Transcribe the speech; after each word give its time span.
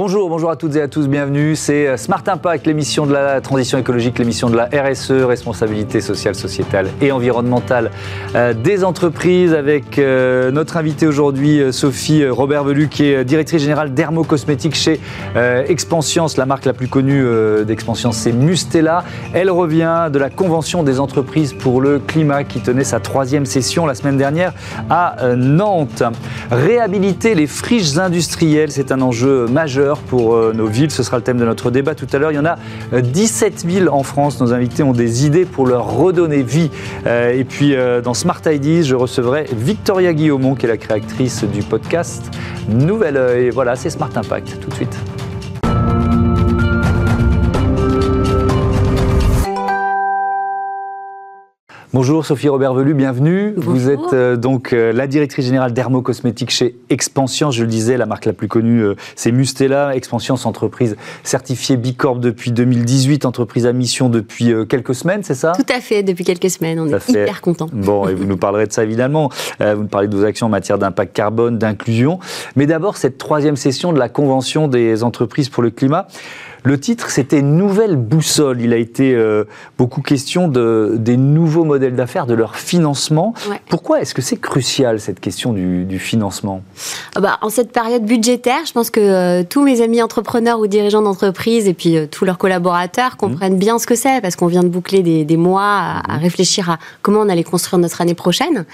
Bonjour, 0.00 0.28
bonjour 0.28 0.48
à 0.48 0.54
toutes 0.54 0.76
et 0.76 0.80
à 0.80 0.86
tous, 0.86 1.08
bienvenue. 1.08 1.56
C'est 1.56 1.96
Smart 1.96 2.22
Impact, 2.24 2.68
l'émission 2.68 3.04
de 3.04 3.12
la 3.12 3.40
transition 3.40 3.78
écologique, 3.78 4.16
l'émission 4.20 4.48
de 4.48 4.56
la 4.56 4.66
RSE, 4.66 5.10
responsabilité 5.10 6.00
sociale, 6.00 6.36
sociétale 6.36 6.86
et 7.00 7.10
environnementale 7.10 7.90
euh, 8.36 8.54
des 8.54 8.84
entreprises, 8.84 9.54
avec 9.54 9.98
euh, 9.98 10.52
notre 10.52 10.76
invitée 10.76 11.08
aujourd'hui, 11.08 11.60
euh, 11.60 11.72
Sophie 11.72 12.24
Robert 12.28 12.62
Velu, 12.62 12.86
qui 12.86 13.06
est 13.06 13.24
directrice 13.24 13.60
générale 13.60 13.92
d'Hermocosmétiques 13.92 14.76
chez 14.76 15.00
Expansience, 15.34 16.36
la 16.36 16.46
marque 16.46 16.64
la 16.64 16.74
plus 16.74 16.86
connue 16.86 17.26
d'Expansience, 17.64 18.18
c'est 18.18 18.32
Mustela. 18.32 19.02
Elle 19.34 19.50
revient 19.50 20.10
de 20.12 20.18
la 20.20 20.30
Convention 20.30 20.84
des 20.84 21.00
entreprises 21.00 21.54
pour 21.54 21.80
le 21.80 21.98
climat 21.98 22.44
qui 22.44 22.60
tenait 22.60 22.84
sa 22.84 23.00
troisième 23.00 23.46
session 23.46 23.84
la 23.84 23.94
semaine 23.94 24.16
dernière 24.16 24.52
à 24.90 25.16
Nantes. 25.34 26.04
Réhabiliter 26.50 27.34
les 27.34 27.46
friches 27.48 27.98
industrielles, 27.98 28.70
c'est 28.70 28.92
un 28.92 29.00
enjeu 29.00 29.46
majeur 29.46 29.87
pour 29.96 30.34
euh, 30.34 30.52
nos 30.54 30.66
villes. 30.66 30.90
Ce 30.90 31.02
sera 31.02 31.16
le 31.16 31.22
thème 31.22 31.38
de 31.38 31.44
notre 31.44 31.70
débat 31.70 31.94
tout 31.94 32.06
à 32.12 32.18
l'heure. 32.18 32.32
Il 32.32 32.36
y 32.36 32.38
en 32.38 32.44
a 32.44 32.56
17 32.92 33.64
euh, 33.66 33.84
000 33.84 33.94
en 33.94 34.02
France. 34.02 34.40
Nos 34.40 34.52
invités 34.52 34.82
ont 34.82 34.92
des 34.92 35.26
idées 35.26 35.44
pour 35.44 35.66
leur 35.66 35.96
redonner 35.96 36.42
vie. 36.42 36.70
Euh, 37.06 37.32
et 37.32 37.44
puis 37.44 37.74
dans 38.02 38.14
Smart 38.14 38.40
Ideas, 38.46 38.82
je 38.82 38.94
recevrai 38.94 39.46
Victoria 39.52 40.12
Guillaumont, 40.12 40.54
qui 40.54 40.66
est 40.66 40.68
la 40.68 40.76
créatrice 40.76 41.44
du 41.44 41.62
podcast 41.62 42.30
Nouvelle 42.68 43.16
Oeil. 43.16 43.50
Voilà, 43.50 43.76
c'est 43.76 43.90
Smart 43.90 44.10
Impact. 44.14 44.60
Tout 44.60 44.70
de 44.70 44.74
suite. 44.74 44.96
Bonjour 51.98 52.24
Sophie 52.24 52.48
Robert 52.48 52.74
Velu, 52.74 52.94
bienvenue. 52.94 53.54
Vous 53.56 53.90
êtes 53.90 54.12
euh, 54.12 54.36
donc 54.36 54.72
euh, 54.72 54.92
la 54.92 55.08
directrice 55.08 55.46
générale 55.46 55.72
d'Hermocosmétiques 55.72 56.52
chez 56.52 56.76
Expansion. 56.90 57.50
Je 57.50 57.62
le 57.62 57.66
disais, 57.68 57.96
la 57.96 58.06
marque 58.06 58.24
la 58.24 58.32
plus 58.32 58.46
connue, 58.46 58.84
euh, 58.84 58.94
c'est 59.16 59.32
Mustela. 59.32 59.96
Expansion, 59.96 60.36
entreprise 60.44 60.96
certifiée 61.24 61.76
Bicorp 61.76 62.20
depuis 62.20 62.52
2018, 62.52 63.24
entreprise 63.24 63.66
à 63.66 63.72
mission 63.72 64.08
depuis 64.10 64.52
quelques 64.68 64.94
semaines, 64.94 65.24
c'est 65.24 65.34
ça? 65.34 65.54
Tout 65.56 65.66
à 65.74 65.80
fait, 65.80 66.04
depuis 66.04 66.22
quelques 66.22 66.50
semaines. 66.50 66.78
On 66.78 66.86
est 66.86 67.08
hyper 67.08 67.40
contents. 67.40 67.68
Bon, 67.72 68.06
et 68.06 68.14
vous 68.14 68.26
nous 68.26 68.36
parlerez 68.36 68.68
de 68.68 68.72
ça 68.72 68.84
évidemment. 68.84 69.30
vous 69.58 69.82
nous 69.82 69.88
parlez 69.88 70.06
de 70.06 70.16
vos 70.16 70.24
actions 70.24 70.46
en 70.46 70.50
matière 70.50 70.78
d'impact 70.78 71.16
carbone, 71.16 71.58
d'inclusion. 71.58 72.20
Mais 72.54 72.66
d'abord, 72.66 72.96
cette 72.96 73.18
troisième 73.18 73.56
session 73.56 73.92
de 73.92 73.98
la 73.98 74.08
Convention 74.08 74.68
des 74.68 75.02
entreprises 75.02 75.48
pour 75.48 75.64
le 75.64 75.70
climat. 75.70 76.06
Le 76.64 76.78
titre, 76.78 77.10
c'était 77.10 77.42
Nouvelle 77.42 77.96
boussole. 77.96 78.60
Il 78.60 78.72
a 78.72 78.76
été 78.76 79.14
euh, 79.14 79.44
beaucoup 79.76 80.02
question 80.02 80.48
de, 80.48 80.96
des 80.98 81.16
nouveaux 81.16 81.64
modèles 81.64 81.94
d'affaires, 81.94 82.26
de 82.26 82.34
leur 82.34 82.56
financement. 82.56 83.34
Pourquoi 83.68 84.00
est-ce 84.00 84.14
que 84.14 84.22
c'est 84.22 84.36
crucial, 84.36 85.00
cette 85.00 85.20
question 85.20 85.52
du, 85.52 85.98
financement? 85.98 86.62
Ah 87.14 87.20
bah, 87.20 87.38
En 87.42 87.48
cette 87.48 87.72
période 87.72 88.04
budgétaire, 88.04 88.60
je 88.66 88.72
pense 88.72 88.90
que 88.90 89.00
euh, 89.00 89.42
tous 89.48 89.62
mes 89.62 89.80
amis 89.80 90.02
entrepreneurs 90.02 90.60
ou 90.60 90.66
dirigeants 90.66 91.02
d'entreprise 91.02 91.66
et 91.68 91.74
puis 91.74 91.96
euh, 91.96 92.06
tous 92.10 92.24
leurs 92.24 92.38
collaborateurs 92.38 93.12
mmh. 93.12 93.16
comprennent 93.16 93.58
bien 93.58 93.78
ce 93.78 93.86
que 93.86 93.94
c'est, 93.94 94.20
parce 94.20 94.36
qu'on 94.36 94.46
vient 94.46 94.62
de 94.62 94.68
boucler 94.68 95.02
des, 95.24 95.36
mois 95.36 95.62
à, 95.62 96.16
mmh. 96.16 96.20
réfléchir 96.20 96.70
à 96.70 96.78
comment 97.02 97.20
on 97.20 97.28
allait 97.28 97.44
construire 97.44 97.78
notre 97.78 98.00
année 98.00 98.14
prochaine. 98.14 98.64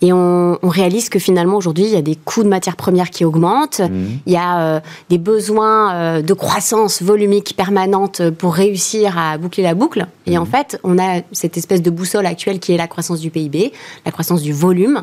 Et 0.00 0.12
on, 0.12 0.58
réalise 0.62 1.10
que 1.10 1.18
finalement, 1.18 1.56
aujourd'hui, 1.56 1.84
il 1.84 1.90
y 1.90 1.96
a 1.96 2.02
des 2.02 2.16
coûts 2.16 2.42
de 2.42 2.48
matières 2.48 2.76
premières 2.76 3.10
qui 3.10 3.24
augmentent, 3.24 3.80
mmh. 3.80 4.06
il 4.26 4.32
y 4.32 4.36
a 4.36 4.80
des 5.10 5.18
besoins 5.18 6.22
de 6.22 6.34
croissance 6.34 7.02
permanente 7.40 8.30
pour 8.30 8.54
réussir 8.54 9.18
à 9.18 9.38
boucler 9.38 9.62
la 9.62 9.74
boucle. 9.74 10.06
Et 10.26 10.38
en 10.38 10.44
mhm. 10.44 10.50
fait, 10.50 10.80
on 10.84 10.98
a 10.98 11.22
cette 11.32 11.56
espèce 11.56 11.82
de 11.82 11.90
boussole 11.90 12.26
actuelle 12.26 12.60
qui 12.60 12.72
est 12.72 12.76
la 12.76 12.86
croissance 12.86 13.20
du 13.20 13.30
PIB, 13.30 13.72
la 14.04 14.12
croissance 14.12 14.42
du 14.42 14.52
volume. 14.52 15.02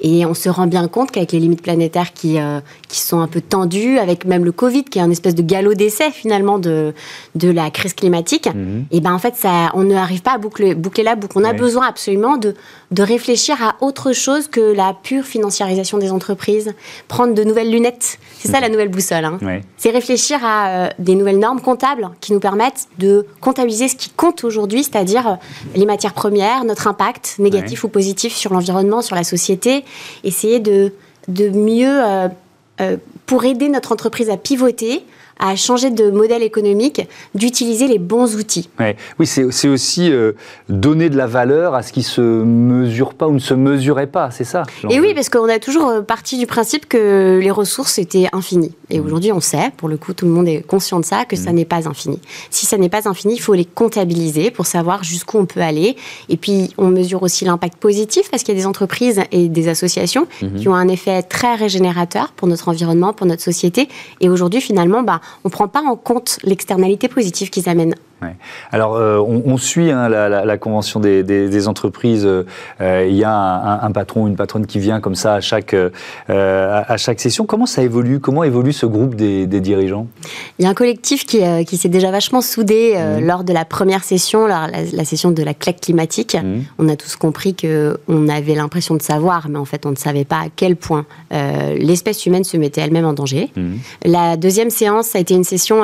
Et 0.00 0.24
on 0.26 0.34
se 0.34 0.48
rend 0.48 0.66
bien 0.66 0.86
compte 0.88 1.10
qu'avec 1.10 1.32
les 1.32 1.40
limites 1.40 1.62
planétaires 1.62 2.12
qui, 2.12 2.38
euh, 2.38 2.60
qui 2.88 3.00
sont 3.00 3.20
un 3.20 3.26
peu 3.26 3.40
tendues, 3.40 3.98
avec 3.98 4.24
même 4.24 4.44
le 4.44 4.52
Covid 4.52 4.84
qui 4.84 4.98
est 4.98 5.02
un 5.02 5.10
espèce 5.10 5.34
de 5.34 5.42
galop 5.42 5.74
d'essai 5.74 6.10
finalement 6.10 6.58
de, 6.58 6.94
de 7.34 7.50
la 7.50 7.70
crise 7.70 7.94
climatique, 7.94 8.46
mhm. 8.46 8.84
et 8.90 9.00
ben 9.00 9.12
en 9.12 9.18
fait, 9.18 9.36
ça, 9.36 9.70
on 9.74 9.84
n'arrive 9.84 10.22
pas 10.22 10.34
à 10.34 10.38
boucler, 10.38 10.74
boucler 10.74 11.04
la 11.04 11.16
boucle. 11.16 11.38
On 11.38 11.44
a 11.44 11.52
besoin 11.52 11.86
absolument 11.86 12.36
de, 12.36 12.54
de 12.90 13.02
réfléchir 13.02 13.56
à 13.62 13.76
autre 13.80 14.12
chose 14.12 14.48
que 14.48 14.60
la 14.60 14.94
pure 14.94 15.24
financiarisation 15.24 15.98
des 15.98 16.10
entreprises, 16.10 16.72
prendre 17.08 17.34
de 17.34 17.44
nouvelles 17.44 17.70
lunettes. 17.70 18.18
C'est 18.38 18.48
ça 18.48 18.58
mhm. 18.58 18.62
la 18.62 18.68
nouvelle 18.68 18.88
boussole. 18.88 19.24
Hein. 19.24 19.38
C'est 19.76 19.90
réfléchir 19.90 20.38
à 20.44 20.68
euh, 20.68 20.88
des 20.98 21.14
nouvelles 21.14 21.38
normes 21.38 21.60
comptables 21.70 22.10
qui 22.20 22.32
nous 22.32 22.40
permettent 22.40 22.88
de 22.98 23.26
comptabiliser 23.40 23.86
ce 23.86 23.94
qui 23.94 24.10
compte 24.10 24.42
aujourd'hui, 24.42 24.82
c'est-à-dire 24.82 25.28
euh, 25.28 25.34
les 25.76 25.86
matières 25.86 26.14
premières, 26.14 26.64
notre 26.64 26.88
impact 26.88 27.36
négatif 27.38 27.84
ou 27.84 27.88
positif 27.88 28.34
sur 28.34 28.52
l'environnement, 28.52 29.02
sur 29.02 29.14
la 29.14 29.22
société, 29.22 29.84
essayer 30.24 30.58
de, 30.58 30.92
de 31.28 31.48
mieux, 31.50 32.02
euh, 32.02 32.96
pour 33.26 33.44
aider 33.44 33.68
notre 33.68 33.92
entreprise 33.92 34.30
à 34.30 34.36
pivoter, 34.36 35.04
à 35.40 35.56
changer 35.56 35.90
de 35.90 36.10
modèle 36.10 36.42
économique, 36.42 37.08
d'utiliser 37.34 37.88
les 37.88 37.98
bons 37.98 38.36
outils. 38.36 38.68
Oui, 39.18 39.26
c'est 39.26 39.68
aussi 39.68 40.12
euh, 40.12 40.32
donner 40.68 41.08
de 41.08 41.16
la 41.16 41.26
valeur 41.26 41.74
à 41.74 41.82
ce 41.82 41.92
qui 41.92 42.02
se 42.02 42.20
mesure 42.20 43.14
pas 43.14 43.26
ou 43.26 43.32
ne 43.32 43.38
se 43.38 43.54
mesurait 43.54 44.06
pas, 44.06 44.30
c'est 44.30 44.44
ça 44.44 44.64
Et 44.90 45.00
oui, 45.00 45.14
parce 45.14 45.28
qu'on 45.30 45.48
a 45.48 45.58
toujours 45.58 45.88
euh, 45.88 46.02
parti 46.02 46.38
du 46.38 46.46
principe 46.46 46.86
que 46.86 47.40
les 47.42 47.50
ressources 47.50 47.98
étaient 47.98 48.28
infinies. 48.32 48.74
Et 48.90 49.00
mmh. 49.00 49.04
aujourd'hui, 49.04 49.32
on 49.32 49.40
sait, 49.40 49.72
pour 49.78 49.88
le 49.88 49.96
coup, 49.96 50.12
tout 50.12 50.26
le 50.26 50.30
monde 50.30 50.46
est 50.46 50.60
conscient 50.60 51.00
de 51.00 51.04
ça, 51.04 51.24
que 51.24 51.36
ça 51.36 51.52
mmh. 51.52 51.54
n'est 51.54 51.64
pas 51.64 51.88
infini. 51.88 52.20
Si 52.50 52.66
ça 52.66 52.76
n'est 52.76 52.88
pas 52.90 53.08
infini, 53.08 53.34
il 53.34 53.40
faut 53.40 53.54
les 53.54 53.64
comptabiliser 53.64 54.50
pour 54.50 54.66
savoir 54.66 55.02
jusqu'où 55.04 55.38
on 55.38 55.46
peut 55.46 55.60
aller. 55.60 55.96
Et 56.28 56.36
puis, 56.36 56.70
on 56.76 56.88
mesure 56.88 57.22
aussi 57.22 57.46
l'impact 57.46 57.78
positif, 57.78 58.30
parce 58.30 58.42
qu'il 58.42 58.54
y 58.54 58.58
a 58.58 58.60
des 58.60 58.66
entreprises 58.66 59.22
et 59.32 59.48
des 59.48 59.68
associations 59.68 60.26
mmh. 60.42 60.56
qui 60.56 60.68
ont 60.68 60.74
un 60.74 60.88
effet 60.88 61.22
très 61.22 61.54
régénérateur 61.54 62.32
pour 62.32 62.46
notre 62.46 62.68
environnement, 62.68 63.14
pour 63.14 63.26
notre 63.26 63.42
société. 63.42 63.88
Et 64.20 64.28
aujourd'hui, 64.28 64.60
finalement, 64.60 65.02
bah, 65.02 65.20
on 65.44 65.48
ne 65.48 65.52
prend 65.52 65.68
pas 65.68 65.82
en 65.82 65.96
compte 65.96 66.38
l'externalité 66.42 67.08
positive 67.08 67.50
qu'ils 67.50 67.68
amènent. 67.68 67.94
Alors, 68.72 68.94
euh, 68.96 69.18
on, 69.18 69.56
suit 69.56 69.90
hein, 69.90 70.08
la, 70.08 70.58
convention 70.58 71.00
des, 71.00 71.68
entreprises. 71.68 72.26
Euh, 72.26 73.06
il 73.08 73.16
y 73.16 73.24
a 73.24 73.80
un, 73.82 73.92
patron, 73.92 74.26
une 74.26 74.36
patronne 74.36 74.66
qui 74.66 74.78
vient 74.78 75.00
comme 75.00 75.14
ça 75.14 75.34
à 75.34 75.40
chaque, 75.40 75.74
euh, 75.74 75.90
à 76.28 76.96
chaque 76.96 77.20
session. 77.20 77.46
Comment 77.46 77.66
ça 77.66 77.82
évolue? 77.82 78.20
Comment 78.20 78.44
évolue 78.44 78.72
ce 78.72 78.86
groupe 78.86 79.14
des, 79.14 79.46
dirigeants? 79.46 80.06
Il 80.58 80.64
y 80.64 80.66
a 80.66 80.70
un 80.70 80.74
collectif 80.74 81.24
qui, 81.26 81.40
qui 81.66 81.76
s'est 81.76 81.88
déjà 81.88 82.10
vachement 82.10 82.40
soudé 82.40 82.94
mmh. 82.96 83.26
lors 83.26 83.44
de 83.44 83.52
la 83.52 83.64
première 83.64 84.04
session, 84.04 84.46
la, 84.46 84.68
la, 84.92 85.04
session 85.04 85.30
de 85.30 85.42
la 85.42 85.54
claque 85.54 85.80
climatique. 85.80 86.34
Mmh. 86.34 86.62
On 86.78 86.88
a 86.88 86.96
tous 86.96 87.16
compris 87.16 87.54
qu'on 87.54 88.28
avait 88.28 88.54
l'impression 88.54 88.94
de 88.94 89.02
savoir, 89.02 89.48
mais 89.48 89.58
en 89.58 89.64
fait, 89.64 89.86
on 89.86 89.90
ne 89.90 89.96
savait 89.96 90.24
pas 90.24 90.38
à 90.38 90.46
quel 90.54 90.76
point 90.76 91.04
l'espèce 91.30 92.26
humaine 92.26 92.44
se 92.44 92.56
mettait 92.56 92.80
elle-même 92.80 93.06
en 93.06 93.12
danger. 93.12 93.50
Mmh. 93.56 93.70
La 94.04 94.36
deuxième 94.36 94.70
séance, 94.70 95.08
ça 95.08 95.18
a 95.18 95.20
été 95.20 95.34
une 95.34 95.44
session 95.44 95.82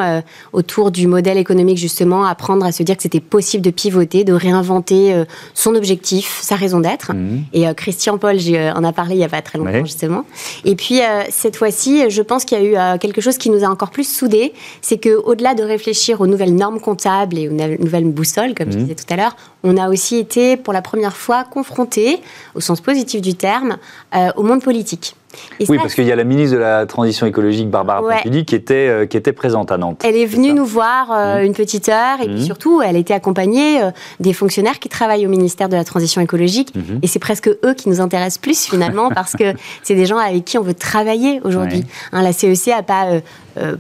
autour 0.53 0.91
du 0.91 1.07
modèle 1.07 1.39
économique, 1.39 1.79
justement, 1.79 2.26
apprendre 2.27 2.65
à 2.65 2.73
se 2.73 2.83
dire 2.83 2.97
que 2.97 3.03
c'était 3.03 3.21
possible 3.21 3.63
de 3.63 3.71
pivoter, 3.71 4.25
de 4.25 4.33
réinventer 4.33 5.13
euh, 5.13 5.25
son 5.55 5.75
objectif, 5.75 6.39
sa 6.43 6.57
raison 6.57 6.81
d'être. 6.81 7.13
Mhm. 7.13 7.45
Et 7.53 7.67
euh, 7.67 7.75
Christian 7.75 8.19
Paul 8.19 8.37
euh, 8.37 8.73
en 8.73 8.85
a 8.85 8.93
parlé 8.93 9.15
il 9.15 9.19
n'y 9.19 9.25
a 9.25 9.29
pas 9.29 9.43
très 9.43 9.59
longtemps, 9.59 9.85
justement. 9.85 10.25
Et 10.65 10.75
puis, 10.75 11.01
cette 11.31 11.57
fois-ci, 11.57 12.11
je 12.11 12.23
pense 12.23 12.45
qu'il 12.45 12.59
y 12.61 12.77
a 12.77 12.95
eu 12.95 12.99
quelque 12.99 13.21
chose 13.21 13.39
qui 13.39 13.51
nous 13.51 13.65
a 13.65 13.69
encore 13.69 13.91
plus 13.91 14.09
soudés, 14.09 14.53
c'est 14.83 14.99
qu'au-delà 14.99 15.55
de 15.55 15.63
réfléchir 15.63 16.21
aux 16.21 16.27
nouvelles 16.27 16.55
normes 16.55 16.81
comptables 16.81 17.39
et 17.39 17.49
aux 17.49 17.53
nouvelles 17.53 18.05
boussoles, 18.05 18.55
comme 18.55 18.71
je 18.71 18.77
mhm. 18.77 18.85
disais 18.85 18.95
tout 18.95 19.13
à 19.13 19.17
l'heure, 19.17 19.37
on 19.63 19.77
a 19.77 19.89
aussi 19.89 20.17
été, 20.17 20.57
pour 20.57 20.73
la 20.73 20.83
première 20.83 21.17
fois, 21.17 21.45
confrontés, 21.45 22.21
au 22.55 22.61
sens 22.61 22.81
positif 22.81 23.21
du 23.21 23.35
terme, 23.35 23.77
au 24.37 24.43
monde 24.43 24.63
politique 24.63 25.15
oui, 25.69 25.79
parce 25.79 25.95
qu'il 25.95 26.05
y 26.05 26.13
a 26.13 26.17
la 26.17 26.25
ministre 26.25 26.57
de 26.57 26.61
la 26.61 26.87
Transition 26.87 27.27
écologique, 27.27 27.71
Barbara 27.71 28.03
ouais. 28.03 28.45
qui 28.45 28.55
était, 28.55 28.89
euh, 28.89 29.07
qui 29.07 29.17
était 29.17 29.33
présente 29.33 29.73
à 29.73 29.79
Nantes. 29.79 30.03
Elle 30.05 30.17
est 30.17 30.27
venue 30.27 30.53
nous 30.53 30.65
voir 30.65 31.11
euh, 31.11 31.41
mmh. 31.41 31.47
une 31.47 31.53
petite 31.53 31.89
heure 31.89 32.21
et 32.21 32.27
puis 32.27 32.41
mmh. 32.41 32.45
surtout, 32.45 32.83
elle 32.83 32.97
était 32.97 33.15
accompagnée 33.15 33.83
euh, 33.83 33.91
des 34.21 34.33
fonctionnaires 34.33 34.79
qui 34.79 34.89
travaillent 34.89 35.27
au 35.27 35.31
ministère 35.31 35.69
de 35.69 35.77
la 35.77 35.85
Transition 35.85 36.21
écologique. 36.21 36.75
Mmh. 36.75 36.99
Et 37.03 37.07
c'est 37.07 37.19
presque 37.19 37.49
eux 37.49 37.75
qui 37.75 37.89
nous 37.89 38.01
intéressent 38.01 38.39
plus 38.39 38.67
finalement 38.67 39.11
parce 39.11 39.33
que 39.33 39.55
c'est 39.83 39.95
des 39.95 40.07
gens 40.07 40.19
avec 40.19 40.45
qui 40.45 40.59
on 40.59 40.63
veut 40.63 40.75
travailler 40.75 41.41
aujourd'hui. 41.45 41.85
Hein, 42.13 42.23
la 42.23 42.33
CEC 42.33 42.69
n'a 42.69 42.83
pas 42.83 43.07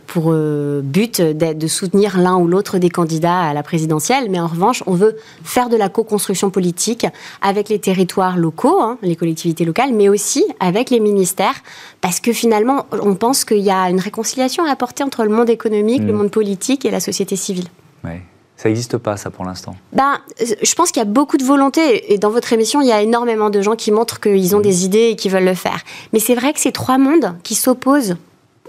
pour 0.07 0.33
but 0.33 1.21
de 1.21 1.67
soutenir 1.67 2.19
l'un 2.19 2.37
ou 2.37 2.47
l'autre 2.47 2.79
des 2.79 2.91
candidats 2.91 3.41
à 3.41 3.55
la 3.55 3.63
présidentielle, 3.63 4.31
mais 4.31 4.41
en 4.41 4.47
revanche, 4.47 4.83
on 4.87 4.95
veut 4.95 5.17
faire 5.45 5.69
de 5.69 5.77
la 5.77 5.89
co-construction 5.89 6.51
politique 6.51 7.07
avec 7.43 7.69
les 7.69 7.79
territoires 7.79 8.37
locaux, 8.37 8.81
hein, 8.81 8.99
les 9.03 9.17
collectivités 9.17 9.65
locales, 9.65 9.93
mais 9.93 10.09
aussi 10.09 10.45
avec 10.61 10.91
les 10.91 11.01
ministères 11.01 11.63
parce 12.01 12.21
que 12.21 12.33
finalement, 12.33 12.87
on 12.93 13.15
pense 13.15 13.45
qu'il 13.45 13.59
y 13.59 13.71
a 13.71 13.91
une 13.91 14.01
réconciliation 14.01 14.65
à 14.65 14.71
apporter 14.71 15.03
entre 15.03 15.25
le 15.25 15.31
monde 15.31 15.51
économique, 15.51 16.03
le 16.03 16.13
mm. 16.13 16.17
monde 16.17 16.31
politique 16.31 16.85
et 16.85 16.91
la 16.91 17.01
société 17.01 17.37
civile. 17.37 17.67
Ouais. 18.05 18.23
Ça 18.57 18.69
n'existe 18.71 18.97
pas, 18.97 19.17
ça, 19.19 19.31
pour 19.31 19.45
l'instant 19.45 19.77
ben, 19.93 20.19
Je 20.41 20.75
pense 20.75 20.91
qu'il 20.91 21.01
y 21.01 21.07
a 21.07 21.09
beaucoup 21.09 21.37
de 21.37 21.45
volonté. 21.45 22.13
Et 22.13 22.19
dans 22.19 22.31
votre 22.31 22.53
émission, 22.53 22.81
il 22.81 22.89
y 22.89 22.93
a 22.93 23.03
énormément 23.03 23.51
de 23.51 23.61
gens 23.61 23.77
qui 23.77 23.93
montrent 23.93 24.19
qu'ils 24.19 24.57
ont 24.57 24.61
mm. 24.61 24.63
des 24.63 24.85
idées 24.85 25.09
et 25.11 25.17
qui 25.17 25.29
veulent 25.29 25.45
le 25.45 25.55
faire. 25.55 25.81
Mais 26.13 26.21
c'est 26.21 26.35
vrai 26.35 26.53
que 26.53 26.61
ces 26.61 26.73
trois 26.73 26.97
mondes 26.97 27.35
qui 27.43 27.55
s'opposent 27.55 28.17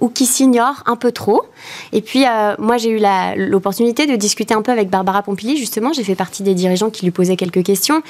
ou 0.02 0.10
qui 0.10 0.26
s'ignorent 0.26 0.84
un 0.86 0.96
peu 0.96 1.12
trop. 1.12 1.44
Et 1.94 2.02
puis, 2.02 2.26
euh, 2.26 2.56
moi, 2.60 2.78
j'ai 2.78 2.90
eu 2.90 3.02
l'opportunité 3.38 4.06
de 4.06 4.16
discuter 4.16 4.54
un 4.54 4.62
peu 4.62 4.72
avec 4.72 4.90
Barbara 4.90 5.24
Pompili, 5.24 5.58
justement. 5.58 5.94
J'ai 5.94 6.04
fait 6.04 6.16
partie 6.16 6.44
des 6.44 6.54
dirigeants 6.54 6.90
qui 6.90 7.06
lui 7.06 7.12
posaient 7.12 7.36
quelques 7.36 7.64
questions. 7.64 8.02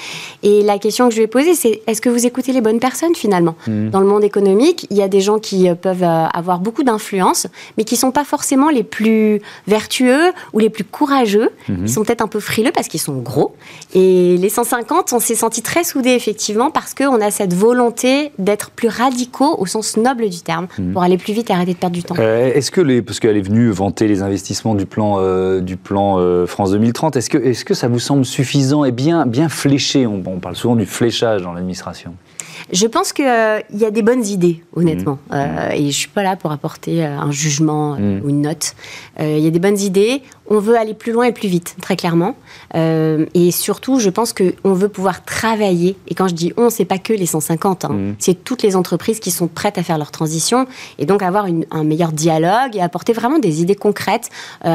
Et 0.44 0.64
la 0.64 0.78
question 0.80 1.08
que 1.08 1.12
je 1.12 1.18
lui 1.18 1.26
ai 1.26 1.28
posée, 1.28 1.56
c'est 1.56 1.82
est-ce 1.88 2.02
que 2.02 2.10
vous 2.10 2.26
écoutez 2.26 2.52
les 2.52 2.62
bonnes 2.62 2.80
personnes, 2.80 3.16
finalement? 3.16 3.56
Mmh. 3.68 3.90
Dans 3.90 4.00
le 4.00 4.08
monde 4.08 4.24
économique, 4.24 4.88
il 4.90 4.98
y 4.98 5.02
a 5.02 5.08
des 5.08 5.22
gens 5.22 5.40
qui 5.40 5.70
euh, 5.70 5.76
peuvent 5.76 6.04
euh, 6.04 6.26
avoir 6.34 6.60
beaucoup 6.60 6.84
d'influence, 6.84 7.48
mais 7.78 7.84
qui 7.84 7.96
ne 7.96 8.00
sont 8.00 8.12
pas 8.12 8.24
forcément 8.24 8.70
les 8.70 8.84
plus 8.84 9.42
vertueux 9.68 10.32
ou 10.54 10.60
les 10.60 10.70
plus 10.70 10.84
courageux. 10.84 11.50
Mmh. 11.70 11.76
Ils 11.84 11.90
sont 11.90 12.04
peut-être 12.04 12.22
un 12.22 12.28
peu 12.28 12.40
frileux 12.40 12.72
parce 12.72 12.88
qu'ils 12.88 13.00
sont 13.00 13.18
gros. 13.18 13.56
Et 13.94 14.38
les 14.38 14.50
150, 14.50 15.14
on 15.14 15.20
s'est 15.20 15.36
senti 15.36 15.62
très 15.62 15.84
soudés, 15.84 16.12
effectivement, 16.12 16.72
parce 16.72 16.94
qu'on 16.94 17.22
a 17.22 17.32
cette 17.32 17.54
volonté 17.54 18.32
d'être 18.38 18.72
plus 18.72 18.88
radicaux 18.88 19.56
au 19.58 19.66
sens 19.66 19.98
noble 19.98 20.30
du 20.30 20.42
terme, 20.42 20.68
mmh. 20.78 20.94
pour 20.94 21.04
aller 21.04 21.18
plus 21.18 21.34
vite 21.34 21.50
et 21.50 21.54
arrêter 21.54 21.77
de 21.78 21.80
perdre 21.80 21.96
du 21.96 22.04
temps. 22.04 22.16
est-ce 22.16 22.72
que 22.72 22.82
les, 22.82 23.02
parce 23.02 23.20
qu'elle 23.20 23.38
est 23.38 23.42
venue 23.42 23.70
vanter 23.70 24.08
les 24.08 24.22
investissements 24.22 24.76
du 24.76 24.86
plan, 24.86 25.18
euh, 25.20 25.62
du 25.62 25.78
plan 25.78 26.20
euh, 26.20 26.46
France 26.46 26.72
2030. 26.72 27.16
Est-ce 27.16 27.30
que, 27.30 27.38
est 27.38 27.64
que 27.64 27.74
ça 27.74 27.88
vous 27.88 28.00
semble 28.00 28.26
suffisant 28.26 28.84
et 28.84 28.92
bien, 28.92 29.26
bien 29.26 29.50
fléché? 29.50 30.08
On, 30.08 30.22
on 30.26 30.40
parle 30.40 30.56
souvent 30.56 30.76
du 30.76 30.86
fléchage 30.86 31.44
dans 31.44 31.54
l'administration. 31.54 32.14
Je 32.72 32.86
pense 32.86 33.14
qu'il 33.14 33.26
euh, 33.26 33.60
y 33.74 33.86
a 33.86 33.92
des 33.92 34.02
bonnes 34.02 34.26
idées, 34.26 34.62
honnêtement. 34.76 35.20
Mmh. 35.30 35.34
Euh, 35.34 35.70
et 35.72 35.82
je 35.82 35.86
ne 35.86 35.92
suis 35.92 36.10
pas 36.10 36.24
là 36.24 36.36
pour 36.36 36.52
apporter 36.52 37.06
euh, 37.06 37.18
un 37.18 37.32
jugement 37.32 37.98
mmh. 37.98 38.22
ou 38.24 38.30
une 38.30 38.42
note. 38.42 38.76
Il 39.20 39.40
y 39.40 39.48
a 39.48 39.50
des 39.50 39.60
bonnes 39.60 39.80
idées. 39.80 40.22
On 40.50 40.60
veut 40.60 40.78
aller 40.78 40.94
plus 40.94 41.12
loin 41.12 41.26
et 41.26 41.32
plus 41.32 41.48
vite, 41.48 41.76
très 41.82 41.96
clairement. 41.96 42.36
et 42.74 43.52
surtout, 43.52 44.00
je 44.00 44.10
pense 44.10 44.34
qu'on 44.34 44.74
veut 44.74 44.90
pouvoir 44.90 45.24
travailler. 45.24 45.98
Et 46.08 46.16
quand 46.16 46.28
je 46.28 46.36
dis 46.36 46.54
on, 46.58 46.70
c'est 46.70 46.86
pas 46.86 46.98
que 46.98 47.14
les 47.14 47.26
150. 47.26 47.86
Hein. 47.86 47.90
Mmh. 47.90 48.16
C'est 48.20 48.44
toutes 48.44 48.64
les 48.64 48.76
entreprises 48.76 49.20
qui 49.20 49.32
sont 49.32 49.48
prêtes 49.48 49.78
à 49.78 49.84
faire 49.84 49.98
leur 49.98 50.12
transition. 50.12 50.68
Et 51.00 51.06
donc 51.06 51.22
avoir 51.22 51.46
un 51.72 51.84
meilleur 51.84 52.12
dialogue 52.12 52.76
et 52.76 52.82
apporter 52.82 53.14
vraiment 53.14 53.40
des 53.40 53.62
idées 53.62 53.76
concrètes, 53.76 54.30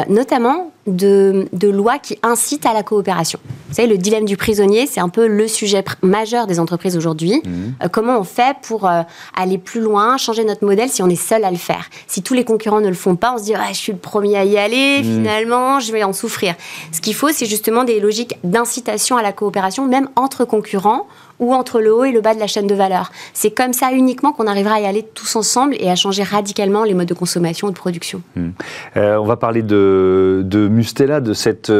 notamment 0.08 0.72
de, 0.86 1.48
de 1.52 1.68
lois 1.68 1.98
qui 1.98 2.18
incitent 2.22 2.66
à 2.66 2.72
la 2.72 2.82
coopération. 2.82 3.38
Vous 3.68 3.74
savez, 3.74 3.88
le 3.88 3.98
dilemme 3.98 4.24
du 4.24 4.36
prisonnier, 4.36 4.86
c'est 4.86 5.00
un 5.00 5.08
peu 5.08 5.26
le 5.26 5.46
sujet 5.46 5.84
majeur 6.02 6.46
des 6.46 6.58
entreprises 6.58 6.96
aujourd'hui. 6.96 7.40
Euh, 7.82 7.88
comment 7.90 8.18
on 8.18 8.24
fait 8.24 8.56
pour 8.62 8.88
euh, 8.88 9.02
aller 9.36 9.58
plus 9.58 9.80
loin, 9.80 10.16
changer 10.16 10.44
notre 10.44 10.64
modèle 10.64 10.88
si 10.88 11.02
on 11.02 11.08
est 11.08 11.16
seul 11.16 11.44
à 11.44 11.50
le 11.50 11.56
faire? 11.56 11.88
Si 12.06 12.22
tous 12.22 12.34
les 12.34 12.44
concurrents 12.44 12.80
ne 12.80 12.88
le 12.88 12.94
font 12.94 13.16
pas, 13.16 13.32
on 13.34 13.38
se 13.38 13.44
dit 13.44 13.54
ah, 13.54 13.68
je 13.68 13.78
suis 13.78 13.92
le 13.92 13.98
premier 13.98 14.36
à 14.36 14.44
y 14.44 14.58
aller, 14.58 15.00
mmh. 15.00 15.04
finalement, 15.04 15.61
je 15.80 15.92
vais 15.92 16.04
en 16.04 16.12
souffrir. 16.12 16.54
Ce 16.92 17.00
qu'il 17.00 17.14
faut, 17.14 17.30
c'est 17.30 17.46
justement 17.46 17.84
des 17.84 18.00
logiques 18.00 18.36
d'incitation 18.44 19.16
à 19.16 19.22
la 19.22 19.32
coopération, 19.32 19.86
même 19.86 20.08
entre 20.16 20.44
concurrents 20.44 21.06
ou 21.42 21.52
entre 21.52 21.80
le 21.80 21.92
haut 21.92 22.04
et 22.04 22.12
le 22.12 22.20
bas 22.20 22.34
de 22.34 22.40
la 22.40 22.46
chaîne 22.46 22.68
de 22.68 22.74
valeur. 22.74 23.10
C'est 23.34 23.50
comme 23.50 23.72
ça 23.72 23.92
uniquement 23.92 24.32
qu'on 24.32 24.46
arrivera 24.46 24.76
à 24.76 24.80
y 24.80 24.86
aller 24.86 25.02
tous 25.02 25.36
ensemble 25.36 25.74
et 25.78 25.90
à 25.90 25.96
changer 25.96 26.22
radicalement 26.22 26.84
les 26.84 26.94
modes 26.94 27.08
de 27.08 27.14
consommation 27.14 27.68
et 27.68 27.72
de 27.72 27.76
production. 27.76 28.22
Hmm. 28.36 28.50
Euh, 28.96 29.16
on 29.16 29.24
va 29.24 29.36
parler 29.36 29.62
de, 29.62 30.42
de, 30.44 30.68
Mustela, 30.68 31.20
de 31.20 31.34
cet 31.34 31.70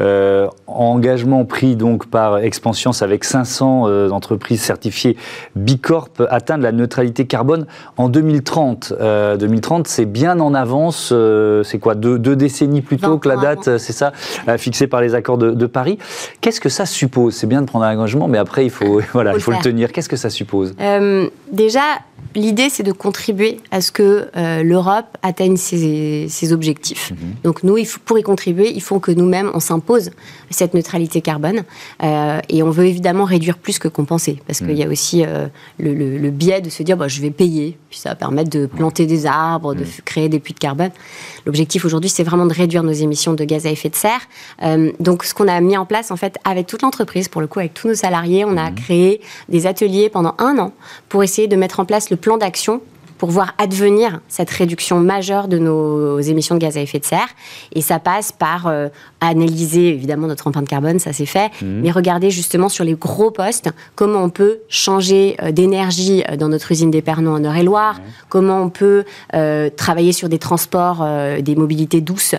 euh, 0.00 0.48
engagement 0.66 1.44
pris 1.44 1.76
donc 1.76 2.06
par 2.06 2.38
Expansiance 2.38 3.02
avec 3.02 3.24
500 3.24 3.84
euh, 3.86 4.10
entreprises 4.10 4.62
certifiées 4.62 5.18
Bicorp 5.54 6.08
atteindre 6.30 6.64
la 6.64 6.72
neutralité 6.72 7.26
carbone 7.26 7.66
en 7.98 8.08
2030. 8.08 8.94
2030, 9.38 9.86
c'est 9.86 10.06
bien 10.06 10.40
en 10.40 10.54
avance. 10.54 11.12
c'est 11.64 11.78
quoi 11.78 11.94
deux, 11.94 12.18
décennies 12.36 12.80
plus 12.80 12.96
tôt 12.96 13.18
que 13.18 13.28
la 13.28 13.36
date, 13.36 13.76
c'est 13.76 13.92
ça, 13.92 14.12
fixée 14.56 14.86
par 14.86 15.02
les 15.02 15.14
accords 15.14 15.36
de, 15.36 15.50
de 15.50 15.66
Paris. 15.66 15.98
Qu'est-ce 16.40 16.60
que 16.60 16.70
ça 16.70 16.86
suppose? 16.86 17.34
C'est 17.34 17.46
bien 17.46 17.60
de 17.60 17.66
prendre 17.66 17.84
un 17.84 17.94
engagement, 17.94 18.26
mais 18.26 18.38
après 18.38 18.64
il 18.64 18.70
faut 18.70 19.00
voilà, 19.12 19.34
il 19.34 19.40
faut 19.40 19.52
le, 19.52 19.58
tenir. 19.58 19.92
Qu'est-ce 19.92 20.08
que 20.08 20.16
ça 20.16 20.30
suppose? 20.30 20.74
Euh, 20.80 21.28
Déjà, 21.52 22.00
l'idée, 22.34 22.68
c'est 22.68 22.82
de 22.82 22.92
contribuer 22.92 23.60
à 23.70 23.80
ce 23.80 23.90
que 23.90 24.28
euh, 24.36 24.62
l'Europe 24.62 25.18
atteigne 25.22 25.56
ses, 25.56 26.52
objectifs. 26.52 27.10
Mhm. 27.10 27.16
Donc 27.44 27.62
nous, 27.62 27.76
il 27.76 27.86
faut, 27.86 28.00
pour 28.04 28.18
y 28.18 28.22
contribuer, 28.22 28.72
il 28.72 28.82
faut 28.82 28.98
que 29.00 29.10
nous-mêmes, 29.10 29.50
on 29.54 29.60
s'impose 29.60 30.10
cette 30.50 30.74
neutralité 30.74 31.20
carbone. 31.20 31.62
Euh, 32.02 32.40
et 32.48 32.62
on 32.62 32.70
veut 32.70 32.86
évidemment 32.86 33.24
réduire 33.24 33.58
plus 33.58 33.78
que 33.78 33.88
compenser, 33.88 34.40
parce 34.46 34.60
qu'il 34.60 34.76
y 34.76 34.82
a 34.82 34.86
mhm. 34.86 34.92
aussi 34.92 35.24
le, 35.78 36.30
biais 36.30 36.60
de 36.60 36.70
se 36.70 36.82
dire, 36.82 36.96
bah, 36.96 37.08
je 37.08 37.20
vais 37.20 37.30
payer, 37.30 37.78
puis 37.88 37.98
ça 37.98 38.10
va 38.10 38.14
permettre 38.14 38.50
de 38.50 38.66
planter 38.66 39.06
des 39.06 39.26
arbres, 39.26 39.74
de 39.74 39.80
mhm. 39.80 39.90
créer 40.04 40.28
des 40.28 40.40
puits 40.40 40.54
de 40.54 40.58
carbone. 40.58 40.90
L'objectif 41.46 41.84
aujourd'hui, 41.84 42.10
c'est 42.10 42.24
vraiment 42.24 42.46
de 42.46 42.54
réduire 42.54 42.82
nos 42.82 42.92
émissions 42.92 43.34
de 43.34 43.44
gaz 43.44 43.66
à 43.66 43.70
effet 43.70 43.88
de 43.88 43.96
serre. 43.96 44.20
donc 45.00 45.24
ce 45.24 45.34
qu'on 45.34 45.48
a 45.48 45.60
mis 45.60 45.76
en 45.76 45.86
place, 45.86 46.10
en 46.10 46.16
fait, 46.16 46.38
avec 46.44 46.66
toute 46.66 46.82
l'entreprise, 46.82 47.28
pour 47.28 47.40
le 47.40 47.46
coup, 47.46 47.58
avec 47.58 47.74
tous 47.74 47.88
nos 47.88 47.94
salariés, 47.94 48.44
on 48.44 48.56
a 48.56 48.70
créé 48.70 49.20
des 49.48 49.66
ateliers 49.66 50.08
pendant 50.08 50.34
un 50.38 50.58
an 50.58 50.72
pour 51.08 51.22
essayer 51.22 51.39
de 51.46 51.56
mettre 51.56 51.80
en 51.80 51.84
place 51.84 52.10
le 52.10 52.16
plan 52.16 52.38
d'action 52.38 52.80
pour 53.20 53.30
voir 53.30 53.52
advenir 53.58 54.20
cette 54.28 54.48
réduction 54.48 54.98
majeure 54.98 55.46
de 55.46 55.58
nos 55.58 56.18
émissions 56.20 56.54
de 56.54 56.60
gaz 56.60 56.78
à 56.78 56.80
effet 56.80 56.98
de 56.98 57.04
serre. 57.04 57.28
Et 57.74 57.82
ça 57.82 57.98
passe 57.98 58.32
par 58.32 58.66
euh, 58.66 58.88
analyser 59.20 59.88
évidemment 59.88 60.26
notre 60.26 60.46
empreinte 60.46 60.66
carbone, 60.66 60.98
ça 60.98 61.12
c'est 61.12 61.26
fait, 61.26 61.50
mmh. 61.60 61.66
mais 61.82 61.90
regarder 61.90 62.30
justement 62.30 62.70
sur 62.70 62.82
les 62.82 62.94
gros 62.94 63.30
postes 63.30 63.68
comment 63.94 64.24
on 64.24 64.30
peut 64.30 64.60
changer 64.70 65.36
euh, 65.42 65.52
d'énergie 65.52 66.24
euh, 66.30 66.36
dans 66.36 66.48
notre 66.48 66.72
usine 66.72 66.90
d'Épernon 66.90 67.34
en 67.34 67.44
Eure-et-Loire, 67.44 67.96
mmh. 67.96 68.02
comment 68.30 68.62
on 68.62 68.70
peut 68.70 69.04
travailler 69.76 70.12
sur 70.12 70.30
des 70.30 70.38
transports, 70.38 71.06
des 71.42 71.56
mobilités 71.56 72.00
douces 72.00 72.34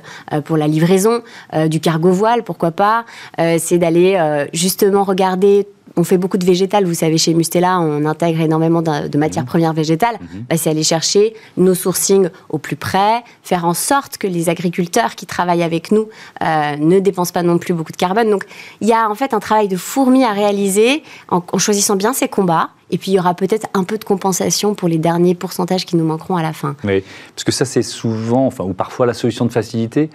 pour 0.46 0.58
la 0.58 0.68
livraison, 0.68 1.22
du 1.68 1.80
cargo 1.80 2.10
voile, 2.10 2.44
pourquoi 2.44 2.72
pas. 2.72 3.06
c'est 3.38 3.78
d'aller 3.78 4.48
justement 4.54 5.04
regarder 5.04 5.68
on 5.98 6.04
fait 6.04 6.18
beaucoup 6.18 6.38
de 6.38 6.46
végétal, 6.46 6.86
vous 6.86 6.94
savez, 6.94 7.18
chez 7.18 7.34
Mustela, 7.34 7.80
on 7.80 8.06
intègre 8.06 8.42
énormément 8.42 8.82
de, 8.82 9.18
matières 9.18 9.44
mhm. 9.44 9.50
premières 9.50 9.74
végétales. 9.74 10.18
Mhm. 10.22 10.46
Bah, 10.50 10.58
c'est 10.58 10.70
aller 10.70 10.84
chercher 10.84 11.34
nos 11.58 11.76
sourcings 11.76 12.30
au 12.50 12.58
plus 12.58 12.76
près, 12.76 13.24
faire 13.44 13.66
en 13.66 13.74
sorte 13.74 14.18
que 14.18 14.28
les 14.28 14.50
agriculteurs 14.50 15.16
qui 15.16 15.26
travaillent 15.26 15.64
avec 15.64 15.92
nous 15.92 16.08
euh, 16.42 16.78
ne 16.78 17.00
dépensent 17.00 17.34
pas 17.34 17.44
non 17.44 17.58
plus 17.58 17.74
beaucoup 17.74 17.92
de 17.92 17.98
carbone. 17.98 18.30
Donc, 18.30 18.46
il 18.80 18.88
y 18.88 18.94
a 18.94 19.10
en 19.10 19.16
fait 19.16 19.34
un 19.34 19.40
travail 19.40 19.68
de 19.68 19.78
fourmi 19.78 20.24
à 20.24 20.32
réaliser 20.32 21.04
en, 21.30 21.42
choisissant 21.58 21.96
bien 21.96 22.14
ses 22.14 22.28
combats. 22.28 22.70
Et 22.94 22.98
puis, 22.98 23.12
il 23.12 23.16
y 23.16 23.20
aura 23.20 23.34
peut-être 23.34 23.68
un 23.74 23.86
peu 23.86 23.98
de 23.98 24.04
compensation 24.04 24.76
pour 24.76 24.90
les 24.90 24.98
derniers 24.98 25.34
pourcentages 25.34 25.86
qui 25.86 25.96
nous 25.96 26.04
manqueront 26.04 26.36
à 26.36 26.42
la 26.42 26.52
fin. 26.52 26.76
Oui, 26.84 27.04
parce 27.34 27.46
que 27.46 27.52
ça, 27.52 27.64
c'est 27.64 27.84
souvent, 27.84 28.46
enfin, 28.46 28.66
ou 28.66 28.74
parfois 28.74 29.06
la 29.06 29.14
solution 29.14 29.46
de 29.46 29.52
facilité 29.52 30.10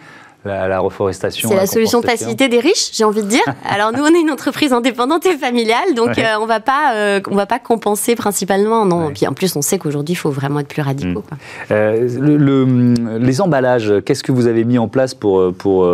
la, 0.47 0.79
reforestation. 0.79 1.49
C'est 1.49 1.57
la, 1.57 1.67
solution 1.67 2.01
de 2.01 2.07
facilité 2.07 2.49
des 2.49 2.61
riches, 2.61 2.91
j'ai 2.93 3.05
envie 3.05 3.23
de 3.23 3.29
dire. 3.29 3.43
Alors 3.69 3.93
nous, 3.93 4.03
on 4.03 4.15
est 4.15 4.21
une 4.21 4.31
entreprise 4.31 4.73
indépendante 4.73 5.27
et 5.27 5.37
familiale, 5.37 5.95
donc 5.95 6.19
euh, 6.19 6.23
on 6.41 6.47
va 6.47 6.61
pas, 6.61 6.95
euh, 6.95 7.21
on 7.31 7.35
va 7.35 7.47
pas 7.47 7.59
compenser 7.59 8.15
principalement. 8.15 8.85
Non. 8.85 9.11
Puis 9.13 9.27
en 9.27 9.33
plus, 9.33 9.55
on 9.57 9.63
sait 9.63 9.79
qu'aujourd'hui, 9.79 10.15
il 10.15 10.17
faut 10.17 10.31
vraiment 10.31 10.61
être 10.61 10.69
plus 10.69 10.83
radicaux. 10.83 11.21
Mm. 11.31 11.37
Euh, 11.73 12.09
le, 12.21 13.19
les 13.19 13.41
emballages, 13.41 13.93
qu'est-ce 14.05 14.23
que 14.23 14.33
vous 14.33 14.47
avez 14.47 14.65
mis 14.65 14.79
en 14.79 14.89
place 14.89 15.15
pour, 15.15 15.53
pour 15.55 15.89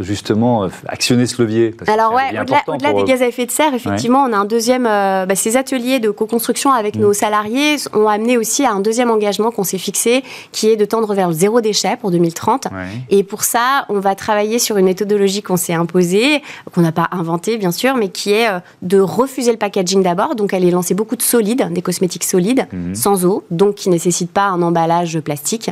justement 0.00 0.68
actionner 0.88 1.26
ce 1.26 1.40
levier? 1.42 1.74
Alors 1.86 2.14
ouais, 2.14 2.30
au-delà, 2.66 2.92
des 2.92 3.04
gaz 3.04 3.22
à 3.22 3.26
effet 3.26 3.46
de 3.46 3.50
serre, 3.50 3.74
effectivement, 3.74 4.24
on 4.28 4.32
a 4.32 4.36
un 4.36 4.44
deuxième. 4.44 4.84
Bah, 4.84 5.34
ces 5.34 5.56
ateliers 5.56 6.00
de 6.00 6.10
co-construction 6.10 6.72
avec 6.72 6.96
mm. 6.96 7.00
nos 7.00 7.12
salariés 7.12 7.76
ont 7.94 8.08
amené 8.08 8.36
aussi 8.36 8.64
à 8.64 8.72
un 8.72 8.80
deuxième 8.80 9.10
engagement 9.10 9.50
qu'on 9.50 9.64
s'est 9.64 9.78
fixé, 9.78 10.22
qui 10.52 10.68
est 10.68 10.76
de 10.76 10.84
tendre 10.84 11.12
vers 11.14 11.28
le 11.28 11.34
zéro 11.34 11.60
déchet 11.60 11.96
pour 12.00 12.10
2030. 12.10 12.68
Et 13.10 13.22
pour 13.22 13.44
ça, 13.44 13.81
on 13.88 14.00
va 14.00 14.14
travailler 14.14 14.58
sur 14.58 14.76
une 14.76 14.86
méthodologie 14.86 15.42
qu'on 15.42 15.56
s'est 15.56 15.74
imposée, 15.74 16.42
qu'on 16.72 16.82
n'a 16.82 16.92
pas 16.92 17.08
inventée 17.12 17.56
bien 17.56 17.72
sûr, 17.72 17.96
mais 17.96 18.08
qui 18.08 18.32
est 18.32 18.48
euh, 18.48 18.60
de 18.82 18.98
refuser 18.98 19.50
le 19.50 19.58
packaging 19.58 20.02
d'abord. 20.02 20.34
Donc 20.34 20.52
elle 20.52 20.64
est 20.64 20.70
lancée 20.70 20.94
beaucoup 20.94 21.16
de 21.16 21.22
solides, 21.22 21.68
des 21.72 21.82
cosmétiques 21.82 22.24
solides, 22.24 22.66
mhm. 22.72 22.94
sans 22.94 23.24
eau, 23.24 23.44
donc 23.50 23.76
qui 23.76 23.88
ne 23.88 23.94
nécessitent 23.94 24.32
pas 24.32 24.46
un 24.46 24.62
emballage 24.62 25.20
plastique. 25.20 25.70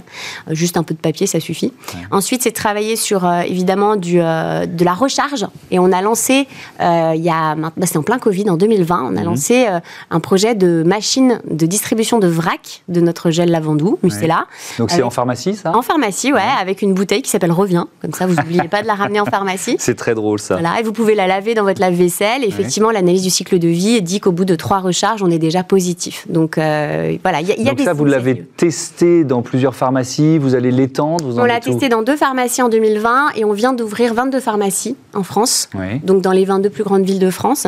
Euh, 0.48 0.54
juste 0.54 0.76
un 0.76 0.82
peu 0.82 0.94
de 0.94 1.00
papier, 1.00 1.26
ça 1.26 1.40
suffit. 1.40 1.72
Ensuite, 2.10 2.42
c'est 2.42 2.52
travailler 2.52 2.96
sur 2.96 3.24
euh, 3.24 3.40
évidemment 3.40 3.96
du, 3.96 4.16
de 4.16 4.84
la 4.84 4.94
recharge. 4.94 5.46
Et 5.70 5.78
on 5.78 5.92
a 5.92 6.02
lancé, 6.02 6.46
il 6.80 7.22
y 7.22 7.30
a, 7.30 7.54
bah, 7.54 7.70
c'est 7.84 7.96
en 7.96 8.02
plein 8.02 8.18
Covid, 8.18 8.48
en 8.50 8.56
2020, 8.56 9.02
on 9.02 9.16
a 9.16 9.20
mhm. 9.20 9.24
lancé 9.24 9.66
un 10.10 10.20
projet 10.20 10.54
de 10.54 10.82
machine 10.84 11.40
de 11.48 11.66
distribution 11.66 12.18
de 12.18 12.26
vrac 12.26 12.82
de 12.88 13.00
notre 13.00 13.30
gel 13.30 13.50
lavandou, 13.50 13.98
Mustela. 14.02 14.46
Donc 14.78 14.90
c'est 14.90 15.02
en 15.02 15.10
pharmacie, 15.10 15.54
ça? 15.54 15.76
En 15.76 15.82
pharmacie, 15.82 16.32
ouais, 16.32 16.40
avec 16.60 16.82
une 16.82 16.94
bouteille 16.94 17.22
qui 17.22 17.30
s'appelle 17.30 17.52
Revient. 17.52 17.84
Comme 18.00 18.12
ça, 18.12 18.26
vous 18.26 18.34
n'oubliez 18.34 18.68
pas 18.68 18.82
de 18.82 18.86
la 18.86 18.94
ramener 18.94 19.20
en 19.20 19.26
pharmacie. 19.26 19.76
C'est 19.78 19.94
très 19.94 20.14
drôle 20.14 20.38
ça. 20.38 20.54
Voilà, 20.54 20.80
et 20.80 20.82
vous 20.82 20.92
pouvez 20.92 21.14
la 21.14 21.26
laver 21.26 21.54
dans 21.54 21.64
votre 21.64 21.80
lave-vaisselle. 21.80 22.44
Effectivement, 22.44 22.90
l'analyse 22.90 23.22
du 23.22 23.30
cycle 23.30 23.58
de 23.58 23.68
vie 23.68 24.00
dit 24.00 24.20
qu'au 24.20 24.32
bout 24.32 24.44
de 24.44 24.54
trois 24.54 24.78
recharges, 24.78 25.22
on 25.22 25.30
est 25.30 25.38
déjà 25.38 25.62
positif. 25.62 26.26
Donc 26.28 26.56
euh, 26.58 27.16
voilà, 27.22 27.40
il 27.40 27.48
y 27.48 27.52
a, 27.52 27.56
y 27.56 27.68
a 27.68 27.72
Donc 27.72 27.80
ça, 27.80 27.92
vous 27.92 28.04
l'avez 28.04 28.36
testé 28.56 29.24
dans 29.24 29.42
plusieurs 29.42 29.74
pharmacies. 29.74 30.38
Vous 30.38 30.54
allez 30.54 30.70
l'étendre. 30.70 31.38
On 31.38 31.44
l'a 31.44 31.60
testé 31.60 31.88
dans 31.88 32.02
deux 32.02 32.16
pharmacies 32.16 32.62
en 32.62 32.68
2020 32.68 33.32
et 33.36 33.44
on 33.44 33.52
vient 33.52 33.72
d'ouvrir 33.72 34.14
22 34.14 34.40
pharmacies 34.40 34.96
en 35.14 35.22
France. 35.22 35.68
Donc 36.04 36.22
dans 36.22 36.32
les 36.32 36.44
22 36.44 36.70
plus 36.70 36.84
grandes 36.84 37.04
villes 37.04 37.18
de 37.18 37.30
France. 37.30 37.66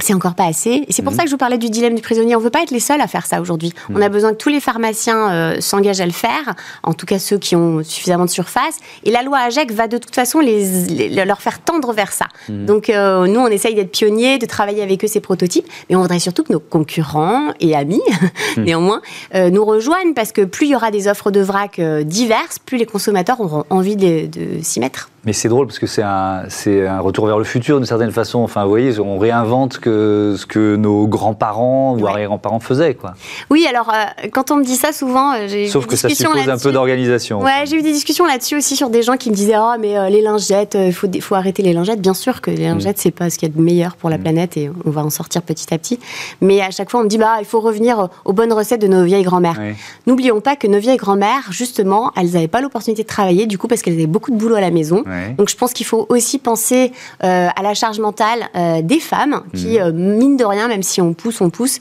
C'est 0.00 0.12
encore 0.14 0.34
pas 0.34 0.46
assez. 0.46 0.84
Et 0.88 0.92
c'est 0.92 1.02
pour 1.02 1.12
Mhm. 1.12 1.18
ça 1.18 1.22
que 1.24 1.28
je 1.30 1.34
vous 1.34 1.38
parlais 1.38 1.58
du 1.58 1.70
dilemme 1.70 1.94
du 1.94 2.02
prisonnier. 2.02 2.34
On 2.36 2.40
veut 2.40 2.50
pas 2.50 2.62
être 2.62 2.70
les 2.72 2.80
seuls 2.80 3.00
à 3.00 3.06
faire 3.06 3.26
ça 3.26 3.40
aujourd'hui. 3.40 3.72
On 3.94 4.00
a 4.02 4.08
besoin 4.08 4.32
que 4.32 4.36
tous 4.38 4.48
les 4.48 4.60
pharmaciens 4.60 5.30
euh, 5.32 5.60
s'engagent 5.60 6.00
à 6.00 6.06
le 6.06 6.12
faire, 6.12 6.54
en 6.82 6.94
tout 6.94 7.06
cas 7.06 7.18
ceux 7.18 7.38
qui 7.38 7.54
ont 7.54 7.82
suffisamment 7.84 8.24
de 8.24 8.30
surface. 8.30 8.78
Et 9.04 9.10
la 9.10 9.22
loi 9.22 9.38
AGEC 9.38 9.70
va 9.72 9.86
de 9.88 9.98
toute 9.98 10.14
façon 10.14 10.40
les, 10.40 10.64
les- 11.08 11.24
leur 11.24 11.40
faire 11.40 11.60
tendre 11.62 11.92
vers 11.92 12.12
ça. 12.12 12.26
Mhm. 12.48 12.66
Donc 12.66 12.90
euh, 12.90 13.26
nous, 13.26 13.38
on 13.40 13.46
essaye 13.48 13.74
d'être 13.74 13.92
pionniers, 13.92 14.38
de 14.38 14.46
travailler 14.46 14.82
avec 14.82 15.04
eux 15.04 15.08
ces 15.08 15.20
prototypes, 15.20 15.66
mais 15.88 15.96
on 15.96 16.02
voudrait 16.02 16.18
surtout 16.18 16.42
que 16.42 16.52
nos 16.52 16.60
concurrents 16.60 17.52
et 17.60 17.76
amis, 17.76 18.02
néanmoins, 18.56 19.00
euh, 19.34 19.50
nous 19.50 19.64
rejoignent 19.64 20.14
parce 20.14 20.32
que 20.32 20.42
plus 20.42 20.66
il 20.66 20.70
y 20.70 20.76
aura 20.76 20.90
des 20.90 21.08
offres 21.08 21.30
de 21.30 21.40
vrac 21.40 21.80
diverses, 22.04 22.58
plus 22.58 22.78
les 22.78 22.86
consommateurs 22.86 23.40
auront 23.40 23.64
envie 23.70 23.96
de, 23.96 24.26
de 24.26 24.62
s'y 24.62 24.80
mettre. 24.80 25.10
Mais 25.26 25.32
c'est 25.32 25.48
drôle 25.48 25.66
parce 25.66 25.78
que 25.78 25.86
c'est 25.86 26.02
un, 26.02 26.46
retour 27.00 27.26
vers 27.26 27.38
le 27.38 27.44
futur 27.44 27.76
d'une 27.76 27.86
certaine 27.86 28.12
façon. 28.12 28.40
Enfin, 28.40 28.62
vous 28.64 28.70
voyez, 28.70 28.98
on 28.98 29.18
réinvente 29.18 29.78
que, 29.78 30.34
ce 30.38 30.46
que 30.46 30.76
nos 30.76 31.06
grands-parents 31.06 31.96
ou 31.98 32.06
arrière-grands-parents 32.06 32.60
faisaient, 32.60 32.94
quoi. 32.94 33.14
Oui, 33.50 33.66
alors 33.68 33.90
euh, 33.90 34.28
quand 34.32 34.50
on 34.50 34.56
me 34.56 34.64
dit 34.64 34.76
ça 34.76 34.92
souvent, 34.92 35.34
euh, 35.34 35.46
j'ai 35.48 35.66
eu 35.66 35.68
Sauf 35.68 35.84
des 35.84 35.90
que 35.90 35.96
ça 35.96 36.08
discussions 36.08 36.32
suppose 36.32 36.50
un 36.50 36.58
peu 36.58 36.72
d'organisation. 36.72 37.42
Ouais, 37.42 37.64
j'ai 37.66 37.76
eu 37.76 37.82
des 37.82 37.92
discussions 37.92 38.26
là-dessus 38.26 38.56
aussi 38.56 38.76
sur 38.76 38.90
des 38.90 39.02
gens 39.02 39.16
qui 39.16 39.30
me 39.30 39.34
disaient 39.34 39.58
oh 39.58 39.74
mais 39.78 39.98
euh, 39.98 40.08
les 40.08 40.22
lingettes, 40.22 40.76
il 40.80 40.92
faut, 40.92 41.08
faut 41.20 41.34
arrêter 41.34 41.62
les 41.62 41.72
lingettes. 41.72 42.00
Bien 42.00 42.14
sûr 42.14 42.40
que 42.40 42.50
Mm. 42.54 42.58
les 42.58 42.64
lingettes 42.64 42.98
c'est 42.98 43.10
pas 43.10 43.30
ce 43.30 43.38
qu'il 43.38 43.48
y 43.48 43.52
a 43.52 43.54
de 43.54 43.60
meilleur 43.60 43.96
pour 43.96 44.10
la 44.10 44.18
planète 44.18 44.56
et 44.56 44.70
on 44.84 44.90
va 44.90 45.04
en 45.04 45.10
sortir 45.10 45.42
petit 45.42 45.72
à 45.72 45.78
petit. 45.78 45.98
Mais 46.40 46.60
à 46.60 46.70
chaque 46.70 46.90
fois 46.90 47.00
on 47.00 47.04
me 47.04 47.08
dit 47.08 47.18
bah 47.18 47.36
il 47.40 47.46
faut 47.46 47.60
revenir 47.60 48.08
aux 48.24 48.32
bonnes 48.32 48.52
recettes 48.52 48.80
de 48.80 48.86
nos 48.86 49.04
vieilles 49.04 49.24
grand-mères. 49.24 49.60
N'oublions 50.06 50.40
pas 50.40 50.56
que 50.56 50.66
nos 50.66 50.78
vieilles 50.78 50.96
grand-mères 50.96 51.50
justement 51.50 52.12
elles 52.16 52.32
n'avaient 52.32 52.48
pas 52.48 52.60
l'opportunité 52.60 53.02
de 53.02 53.08
travailler 53.08 53.46
du 53.46 53.58
coup 53.58 53.68
parce 53.68 53.82
qu'elles 53.82 53.94
avaient 53.94 54.06
beaucoup 54.06 54.30
de 54.30 54.36
boulot 54.36 54.56
à 54.56 54.60
la 54.60 54.70
maison. 54.70 55.02
Ouais. 55.06 55.13
Donc 55.38 55.48
je 55.48 55.56
pense 55.56 55.72
qu'il 55.72 55.86
faut 55.86 56.06
aussi 56.08 56.38
penser 56.38 56.92
euh, 57.22 57.48
à 57.54 57.62
la 57.62 57.74
charge 57.74 57.98
mentale 58.00 58.40
euh, 58.56 58.82
des 58.82 59.00
femmes 59.00 59.42
qui, 59.54 59.78
Mm. 59.78 59.82
euh, 59.82 59.92
mine 59.92 60.36
de 60.36 60.44
rien, 60.44 60.68
même 60.68 60.82
si 60.82 61.00
on 61.00 61.14
pousse, 61.14 61.40
on 61.40 61.50
pousse, 61.50 61.78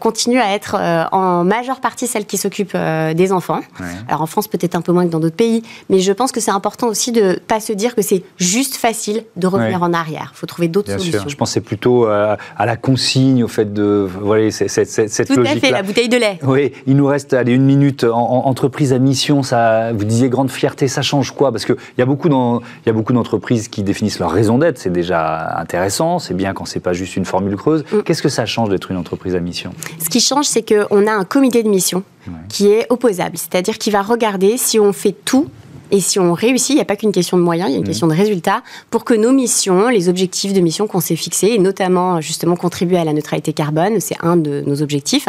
continuent 0.00 0.40
à 0.40 0.54
être 0.54 0.76
en 1.12 1.44
majeure 1.44 1.80
partie 1.80 2.06
celles 2.06 2.26
qui 2.26 2.36
s'occupent 2.38 2.76
des 3.14 3.32
enfants. 3.32 3.60
Ouais. 3.80 3.86
Alors 4.08 4.22
en 4.22 4.26
France 4.26 4.48
peut-être 4.48 4.74
un 4.74 4.80
peu 4.80 4.92
moins 4.92 5.04
que 5.06 5.10
dans 5.10 5.20
d'autres 5.20 5.36
pays, 5.36 5.62
mais 5.90 5.98
je 6.00 6.12
pense 6.12 6.32
que 6.32 6.40
c'est 6.40 6.50
important 6.50 6.86
aussi 6.88 7.12
de 7.12 7.38
pas 7.46 7.60
se 7.60 7.72
dire 7.72 7.94
que 7.94 8.02
c'est 8.02 8.22
juste 8.38 8.76
facile 8.76 9.24
de 9.36 9.46
revenir 9.46 9.80
Ouais. 9.80 9.86
en 9.86 9.92
arrière. 9.92 10.32
Il 10.34 10.38
faut 10.38 10.46
trouver 10.46 10.68
d'autres 10.68 10.90
solutions. 10.92 11.20
sûr. 11.20 11.28
Je 11.28 11.36
pensais 11.36 11.60
plutôt 11.60 12.06
à, 12.06 12.36
à 12.56 12.66
la 12.66 12.76
consigne, 12.76 13.44
au 13.44 13.48
fait 13.48 13.72
de. 13.72 14.08
Voilà, 14.20 14.50
c'est- 14.50 14.68
cette 14.68 15.26
Tout 15.28 15.34
à 15.34 15.36
logique-là. 15.36 15.60
fait, 15.60 15.70
la 15.70 15.82
bouteille 15.82 16.08
de 16.08 16.16
lait. 16.16 16.38
Oui, 16.42 16.72
il 16.86 16.96
nous 16.96 17.06
reste 17.06 17.32
allez, 17.34 17.52
une 17.52 17.64
minute. 17.64 18.04
En, 18.04 18.18
en- 18.18 18.46
entreprise 18.46 18.92
à 18.92 18.98
mission, 18.98 19.42
ça, 19.42 19.92
vous 19.92 20.04
disiez 20.04 20.28
grande 20.28 20.50
fierté, 20.50 20.88
ça 20.88 21.02
change 21.02 21.32
quoi? 21.32 21.52
Parce 21.52 21.64
qu'il 21.64 21.76
y 21.98 22.02
a 22.02 22.06
beaucoup 22.06 22.28
d'en- 22.28 22.60
il 22.84 22.88
y 22.88 22.90
a 22.90 22.92
beaucoup 22.92 23.12
d'entreprises 23.12 23.68
qui 23.68 23.82
définissent 23.82 24.18
leur 24.18 24.30
raison 24.30 24.58
d'être, 24.58 24.78
c'est 24.78 24.92
déjà 24.92 25.58
intéressant, 25.58 26.18
c'est 26.18 26.34
bien 26.34 26.52
quand 26.54 26.64
c'est 26.64 26.80
pas 26.80 26.92
juste 26.92 27.16
une 27.16 27.24
formule 27.24 27.56
creuse. 27.56 27.84
Mm. 27.92 28.02
Qu'est-ce 28.02 28.22
que 28.22 28.28
ça 28.28 28.46
change 28.46 28.68
d'être 28.68 28.90
une 28.90 28.96
entreprise 28.96 29.34
à 29.34 29.40
mission? 29.40 29.72
Ce 30.02 30.08
qui 30.08 30.20
change, 30.20 30.46
c'est 30.46 30.62
qu'on 30.62 31.06
a 31.06 31.12
un 31.12 31.24
comité 31.24 31.62
de 31.62 31.68
mission 31.68 32.02
Ouais. 32.28 32.34
qui 32.48 32.68
est 32.68 32.86
opposable, 32.90 33.36
c'est-à-dire 33.38 33.78
qui 33.78 33.90
va 33.92 34.02
regarder 34.02 34.56
si 34.56 34.80
on 34.80 34.92
fait 34.92 35.14
tout 35.24 35.46
et 35.92 36.00
si 36.00 36.18
on 36.18 36.32
réussit, 36.32 36.70
il 36.70 36.74
n'y 36.74 36.80
a 36.80 36.84
pas 36.84 36.96
qu'une 36.96 37.12
question 37.12 37.36
de 37.38 37.42
moyens, 37.44 37.68
il 37.70 37.72
y 37.72 37.74
a 37.76 37.78
une 37.78 37.82
Mhm. 37.84 37.88
question 37.88 38.08
de 38.08 38.12
résultats, 38.14 38.62
pour 38.90 39.04
que 39.04 39.14
nos 39.14 39.30
missions, 39.30 39.88
les 39.88 40.08
objectifs 40.08 40.52
de 40.52 40.60
mission 40.60 40.88
qu'on 40.88 40.98
s'est 40.98 41.14
fixés, 41.14 41.52
et 41.52 41.58
notamment 41.60 42.20
justement 42.20 42.56
contribuer 42.56 42.98
à 42.98 43.04
la 43.04 43.12
neutralité 43.12 43.52
carbone, 43.52 44.00
c'est 44.00 44.16
un 44.22 44.36
de 44.36 44.64
nos 44.66 44.82
objectifs, 44.82 45.28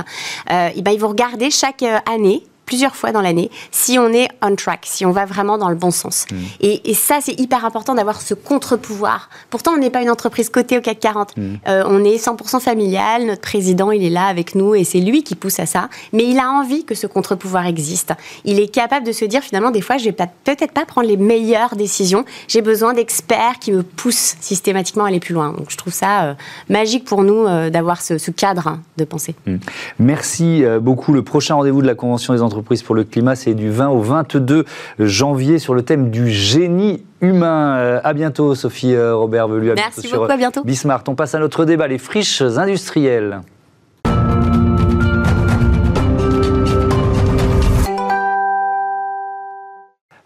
euh, 0.51 0.69
et 0.75 0.81
ben, 0.81 0.89
ils 0.91 0.99
vont 0.99 1.09
regarder 1.09 1.51
chaque 1.51 1.83
euh, 1.83 1.97
année 2.11 2.41
plusieurs 2.67 2.95
fois 2.95 3.11
dans 3.11 3.21
l'année 3.21 3.49
si 3.71 3.97
on 3.97 4.09
est 4.13 4.27
on 4.43 4.55
track, 4.55 4.81
si 4.85 5.05
on 5.05 5.11
va 5.11 5.25
vraiment 5.25 5.57
dans 5.57 5.69
le 5.69 5.75
bon 5.75 5.89
sens. 5.89 6.25
Mhm. 6.31 6.37
Et, 6.61 6.91
et 6.91 6.93
ça, 6.93 7.17
c'est 7.21 7.39
hyper 7.39 7.65
important 7.65 7.95
d'avoir 7.95 8.21
ce 8.21 8.35
contre-pouvoir. 8.35 9.29
Pourtant, 9.49 9.71
on 9.73 9.77
n'est 9.77 9.89
pas 9.89 10.01
une 10.03 10.11
entreprise 10.11 10.49
cotée 10.49 10.77
au 10.77 10.81
CAC 10.81 10.99
40. 10.99 11.37
Mhm. 11.37 11.59
Euh, 11.67 11.83
on 11.87 12.03
est 12.03 12.17
100% 12.17 12.59
familial. 12.59 13.25
Notre 13.25 13.41
président, 13.41 13.89
il 13.91 14.03
est 14.03 14.09
là 14.11 14.25
avec 14.27 14.53
nous 14.53 14.75
et 14.75 14.83
c'est 14.83 14.99
lui 14.99 15.23
qui 15.23 15.33
pousse 15.35 15.59
à 15.59 15.65
ça. 15.65 15.89
Mais 16.13 16.25
il 16.25 16.37
a 16.37 16.49
envie 16.51 16.83
que 16.85 16.93
ce 16.93 17.07
contre-pouvoir 17.07 17.65
existe. 17.65 18.13
Il 18.45 18.59
est 18.59 18.67
capable 18.67 19.05
de 19.07 19.11
se 19.13 19.25
dire 19.25 19.41
finalement, 19.41 19.71
des 19.71 19.81
fois, 19.81 19.97
je 19.97 20.03
vais 20.05 20.11
pas- 20.11 20.27
peut-être 20.43 20.73
pas 20.73 20.85
prendre 20.85 21.07
les 21.07 21.17
meilleures 21.17 21.75
décisions. 21.77 22.25
J'ai 22.47 22.61
besoin 22.61 22.93
d'experts 22.93 23.59
qui 23.59 23.71
me 23.71 23.81
poussent 23.83 24.35
systématiquement 24.41 25.05
à 25.05 25.07
aller 25.07 25.19
plus 25.21 25.33
loin. 25.33 25.53
Donc, 25.53 25.67
je 25.69 25.77
trouve 25.77 25.93
ça 25.93 26.23
euh, 26.25 26.33
magique 26.69 27.05
pour 27.05 27.23
nous 27.23 27.45
euh, 27.47 27.69
d'avoir 27.69 28.01
ce, 28.01 28.17
ce 28.17 28.29
cadre 28.31 28.67
hein, 28.67 28.81
de 28.97 29.05
pensée. 29.05 29.35
Merci 29.99 30.63
euh, 30.63 30.79
beaucoup. 30.79 31.13
Le 31.13 31.21
prochain 31.23 31.55
rendez-vous 31.55 31.81
de 31.81 31.87
la 31.87 31.95
Convention 31.95 32.33
des 32.33 32.41
entreprises 32.41 32.56
pour 32.61 32.95
le 32.95 33.03
climat, 33.03 33.35
c'est 33.35 33.53
du 33.53 33.69
20 33.69 33.89
au 33.89 33.99
22 33.99 34.65
janvier 34.99 35.59
sur 35.59 35.73
le 35.73 35.81
thème 35.83 36.09
du 36.09 36.29
génie 36.29 37.03
humain. 37.21 37.77
Euh, 37.77 37.99
À 38.03 38.13
bientôt, 38.13 38.55
Sophie 38.55 38.93
euh, 38.93 39.15
Robert 39.15 39.47
Velu. 39.47 39.73
Merci 39.75 40.07
beaucoup, 40.11 40.31
à 40.31 40.37
bientôt. 40.37 40.63
Bismart. 40.63 41.03
On 41.07 41.15
passe 41.15 41.35
à 41.35 41.39
notre 41.39 41.65
débat, 41.65 41.87
les 41.87 41.97
friches 41.97 42.41
industrielles. 42.41 43.41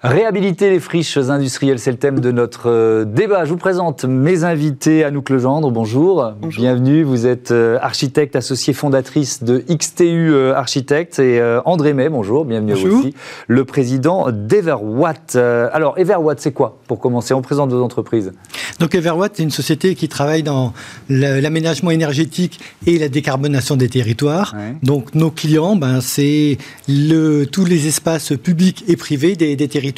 Réhabiliter 0.03 0.71
les 0.71 0.79
friches 0.79 1.17
industrielles, 1.17 1.77
c'est 1.77 1.91
le 1.91 1.97
thème 1.97 2.21
de 2.21 2.31
notre 2.31 2.71
euh, 2.71 3.05
débat. 3.05 3.45
Je 3.45 3.51
vous 3.51 3.57
présente 3.57 4.03
mes 4.03 4.43
invités. 4.43 5.03
Anouk 5.03 5.29
Legendre, 5.29 5.69
bonjour. 5.69 6.33
Bienvenue. 6.41 7.03
Vous 7.03 7.27
êtes 7.27 7.51
euh, 7.51 7.77
architecte 7.79 8.35
associée 8.35 8.73
fondatrice 8.73 9.43
de 9.43 9.63
XTU 9.69 10.31
euh, 10.33 10.55
Architectes. 10.55 11.19
Et 11.19 11.39
euh, 11.39 11.61
André 11.65 11.93
May, 11.93 12.09
bonjour. 12.09 12.45
Bienvenue 12.45 12.73
Bonjour. 12.73 12.97
aussi. 12.97 13.13
Le 13.47 13.63
président 13.63 14.31
d'Everwatt. 14.31 15.35
Euh, 15.35 15.69
alors, 15.71 15.99
Everwatt, 15.99 16.39
c'est 16.39 16.51
quoi 16.51 16.79
Pour 16.87 16.99
commencer, 16.99 17.35
on 17.35 17.43
présente 17.43 17.69
vos 17.69 17.83
entreprises. 17.83 18.31
Donc 18.79 18.95
Everwatt, 18.95 19.33
c'est 19.35 19.43
une 19.43 19.51
société 19.51 19.93
qui 19.93 20.09
travaille 20.09 20.41
dans 20.41 20.73
l'aménagement 21.09 21.91
énergétique 21.91 22.59
et 22.87 22.97
la 22.97 23.07
décarbonation 23.07 23.75
des 23.75 23.87
territoires. 23.87 24.55
Ouais. 24.57 24.73
Donc 24.81 25.13
nos 25.13 25.29
clients, 25.29 25.75
ben, 25.75 26.01
c'est 26.01 26.57
le, 26.87 27.45
tous 27.45 27.65
les 27.65 27.85
espaces 27.85 28.33
publics 28.35 28.83
et 28.87 28.95
privés 28.95 29.35
des, 29.35 29.55
des 29.55 29.67
territoires. 29.67 29.90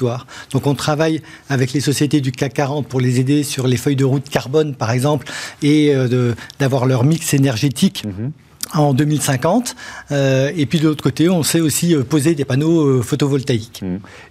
Donc 0.51 0.67
on 0.67 0.75
travaille 0.75 1.21
avec 1.50 1.73
les 1.73 1.79
sociétés 1.79 2.21
du 2.21 2.31
CAC 2.31 2.53
40 2.53 2.88
pour 2.88 3.00
les 3.00 3.19
aider 3.19 3.43
sur 3.43 3.67
les 3.67 3.77
feuilles 3.77 3.95
de 3.95 4.05
route 4.05 4.27
carbone, 4.29 4.75
par 4.75 4.91
exemple, 4.91 5.27
et 5.62 5.93
euh, 5.95 6.33
d'avoir 6.59 6.85
leur 6.85 7.03
mix 7.03 7.33
énergétique. 7.33 8.03
En 8.73 8.93
2050. 8.93 9.75
Euh, 10.12 10.51
et 10.55 10.65
puis 10.65 10.79
de 10.79 10.88
l'autre 10.88 11.03
côté, 11.03 11.29
on 11.29 11.43
sait 11.43 11.59
aussi 11.59 11.93
euh, 11.93 12.03
poser 12.03 12.33
des 12.33 12.45
panneaux 12.45 13.03
photovoltaïques. 13.03 13.83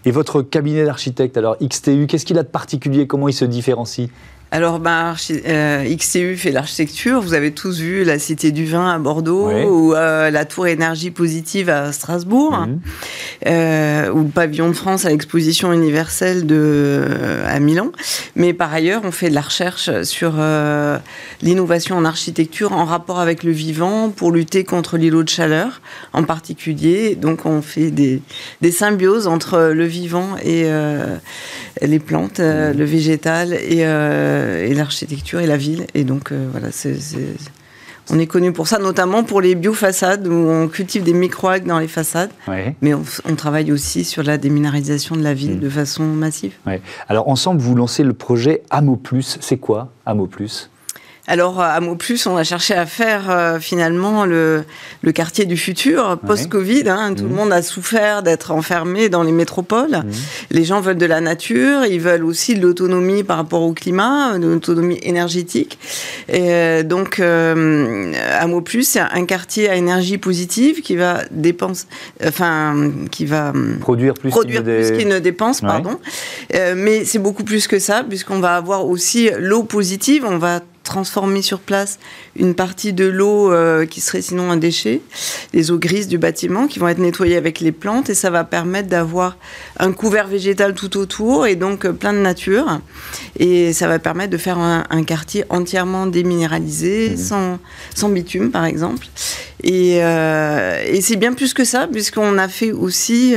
Et 0.04 0.10
votre 0.10 0.42
cabinet 0.42 0.84
d'architecte, 0.84 1.36
alors 1.36 1.56
XTU, 1.62 2.06
qu'est-ce 2.08 2.24
qu'il 2.24 2.38
a 2.38 2.42
de 2.42 2.48
particulier? 2.48 3.06
Comment 3.06 3.28
il 3.28 3.34
se 3.34 3.44
différencie? 3.44 4.08
Alors, 4.54 4.80
ben, 4.80 5.14
euh, 5.48 5.96
XTU 5.96 6.36
fait 6.36 6.50
l'architecture. 6.50 7.22
Vous 7.22 7.32
avez 7.32 7.52
tous 7.52 7.80
vu 7.80 8.04
la 8.04 8.18
Cité 8.18 8.50
du 8.52 8.66
Vin 8.66 8.86
à 8.86 8.98
Bordeaux 8.98 9.50
ou 9.50 9.94
euh, 9.94 10.28
la 10.28 10.44
Tour 10.44 10.66
Énergie 10.66 11.10
Positive 11.10 11.70
à 11.70 11.90
Strasbourg 11.90 12.52
Mhm. 12.66 12.80
euh, 13.46 14.10
ou 14.10 14.24
le 14.24 14.28
Pavillon 14.28 14.68
de 14.68 14.74
France 14.74 15.06
à 15.06 15.08
l'Exposition 15.08 15.72
universelle 15.72 16.44
de, 16.44 17.02
à 17.46 17.58
Milan. 17.60 17.92
Mais 18.36 18.52
par 18.52 18.74
ailleurs, 18.74 19.00
on 19.04 19.10
fait 19.10 19.30
de 19.30 19.34
la 19.34 19.40
recherche 19.40 19.88
sur 20.02 20.34
l'innovation 21.40 21.96
en 21.96 22.04
architecture 22.04 22.72
en 22.74 22.84
rapport 22.84 23.20
avec 23.20 23.44
le 23.44 23.52
vivant 23.52 24.10
pour 24.10 24.32
lutter 24.32 24.64
contre 24.64 24.98
l'îlot 24.98 25.22
de 25.22 25.30
chaleur 25.30 25.80
en 26.12 26.24
particulier. 26.24 27.14
Donc, 27.14 27.46
on 27.46 27.62
fait 27.62 27.90
des, 27.90 28.20
des 28.60 28.70
symbioses 28.70 29.28
entre 29.28 29.72
le 29.72 29.86
vivant 29.86 30.36
et 30.44 30.66
les 31.80 31.98
plantes, 31.98 32.40
euh, 32.40 32.72
le 32.72 32.84
végétal 32.84 33.54
et, 33.54 33.82
euh, 34.42 34.66
et 34.66 34.74
l'architecture 34.74 35.40
et 35.40 35.46
la 35.46 35.56
ville. 35.56 35.86
Et 35.94 36.04
donc, 36.04 36.32
euh, 36.32 36.48
voilà, 36.50 36.68
c'est... 36.72 36.98
c'est- 37.00 37.36
on 38.10 38.18
est 38.18 38.26
connu 38.26 38.52
pour 38.52 38.66
ça, 38.66 38.80
notamment 38.80 39.22
pour 39.22 39.40
les 39.40 39.54
biofaçades, 39.54 40.26
où 40.26 40.32
on 40.32 40.66
cultive 40.66 41.04
des 41.04 41.12
microalgues 41.12 41.66
dans 41.68 41.78
les 41.78 41.86
façades. 41.86 42.30
Ouais. 42.48 42.74
Mais 42.82 42.94
on, 42.94 43.04
on 43.30 43.36
travaille 43.36 43.70
aussi 43.70 44.02
sur 44.02 44.24
la 44.24 44.38
déminéralisation 44.38 45.14
de 45.14 45.22
la 45.22 45.34
ville 45.34 45.56
Mm. 45.58 45.60
de 45.60 45.68
façon 45.70 46.02
massive. 46.02 46.52
Ouais. 46.66 46.82
Alors, 47.08 47.28
ensemble, 47.28 47.60
vous 47.60 47.76
lancez 47.76 48.02
le 48.02 48.12
projet 48.12 48.62
Amo 48.70 48.96
Plus. 48.96 49.38
C'est 49.40 49.56
quoi 49.56 49.92
Amo 50.04 50.26
Plus 50.26 50.68
Alors, 51.28 51.60
à 51.60 51.78
Mot 51.80 51.94
Plus, 51.94 52.26
on 52.26 52.36
a 52.36 52.42
cherché 52.42 52.74
à 52.74 52.84
faire 52.84 53.30
euh, 53.30 53.60
finalement 53.60 54.26
le, 54.26 54.64
le 55.02 55.12
quartier 55.12 55.44
du 55.44 55.56
futur, 55.56 56.18
post-Covid. 56.26 56.88
hein. 56.88 57.14
Tout 57.14 57.22
Mhm. 57.22 57.28
le 57.30 57.34
monde 57.36 57.52
a 57.52 57.62
souffert 57.62 58.24
d'être 58.24 58.50
enfermé 58.50 59.08
dans 59.08 59.22
les 59.22 59.30
métropoles. 59.30 60.02
Les 60.50 60.64
gens 60.64 60.80
veulent 60.80 60.98
de 60.98 61.06
la 61.06 61.20
nature, 61.20 61.86
ils 61.86 62.00
veulent 62.00 62.24
aussi 62.24 62.56
de 62.56 62.60
l'autonomie 62.62 63.22
par 63.22 63.36
rapport 63.36 63.62
au 63.62 63.72
climat, 63.72 64.36
de 64.38 64.48
l'autonomie 64.48 64.98
énergétique. 65.04 65.78
Et 66.28 66.52
euh, 66.52 66.82
donc, 66.82 67.20
euh, 67.20 68.12
à 68.38 68.46
Mot 68.48 68.60
Plus, 68.60 68.82
c'est 68.82 69.00
un 69.00 69.24
quartier 69.24 69.68
à 69.70 69.76
énergie 69.76 70.18
positive 70.18 70.80
qui 70.82 70.96
va 70.96 71.20
dépenser, 71.30 71.86
enfin, 72.26 72.90
qui 73.12 73.26
va 73.26 73.52
Produire 73.80 74.14
plus 74.14 74.30
produire 74.30 74.64
qu'il 74.64 74.72
ne 74.72 74.98
dé- 74.98 75.04
ne 75.04 75.18
dépense, 75.20 75.60
Ouais. 75.62 75.68
pardon. 75.68 76.00
Euh, 76.56 76.74
mais 76.76 77.04
c'est 77.04 77.20
beaucoup 77.20 77.44
plus 77.44 77.68
que 77.68 77.78
ça, 77.78 78.02
puisqu'on 78.06 78.40
va 78.40 78.56
avoir 78.56 78.86
aussi 78.86 79.30
l'eau 79.38 79.62
positive. 79.62 80.24
On 80.28 80.38
va 80.38 80.60
transformer 80.82 81.42
sur 81.42 81.60
place 81.60 81.98
une 82.36 82.54
partie 82.54 82.92
de 82.92 83.04
l'eau 83.04 83.52
euh, 83.52 83.86
qui 83.86 84.00
serait 84.00 84.22
sinon 84.22 84.50
un 84.50 84.56
déchet, 84.56 85.00
les 85.52 85.70
eaux 85.70 85.78
grises 85.78 86.08
du 86.08 86.18
bâtiment, 86.18 86.66
qui 86.66 86.78
vont 86.78 86.88
être 86.88 86.98
nettoyées 86.98 87.36
avec 87.36 87.60
les 87.60 87.72
plantes 87.72 88.10
et 88.10 88.14
ça 88.14 88.30
va 88.30 88.44
permettre 88.44 88.88
d'avoir 88.88 89.36
un 89.78 89.92
couvert 89.92 90.26
végétal 90.26 90.74
tout 90.74 90.96
autour 90.96 91.46
et 91.46 91.56
donc 91.56 91.84
euh, 91.84 91.92
plein 91.92 92.12
de 92.12 92.18
nature. 92.18 92.80
Et 93.38 93.72
ça 93.72 93.88
va 93.88 93.98
permettre 93.98 94.30
de 94.30 94.38
faire 94.38 94.58
un, 94.58 95.02
quartier 95.04 95.44
entièrement 95.48 96.06
déminéralisé, 96.06 97.10
mmh. 97.10 97.16
sans, 97.16 97.58
sans 97.94 98.08
bitume 98.08 98.50
par 98.50 98.64
exemple. 98.64 99.06
Et, 99.62 99.98
euh, 100.02 100.82
et 100.86 101.00
c'est 101.00 101.16
bien 101.16 101.32
plus 101.32 101.54
que 101.54 101.64
ça, 101.64 101.88
puisqu'on 101.90 102.38
a 102.38 102.48
fait 102.48 102.72
aussi 102.72 103.34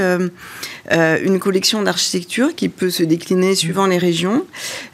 euh, 0.92 1.18
une 1.24 1.40
collection 1.40 1.82
d'architecture 1.82 2.54
qui 2.56 2.70
peut 2.70 2.90
se 2.90 3.04
décliner 3.04 3.56
suivant 3.56 3.88
les 3.88 3.98
régions, 3.98 4.46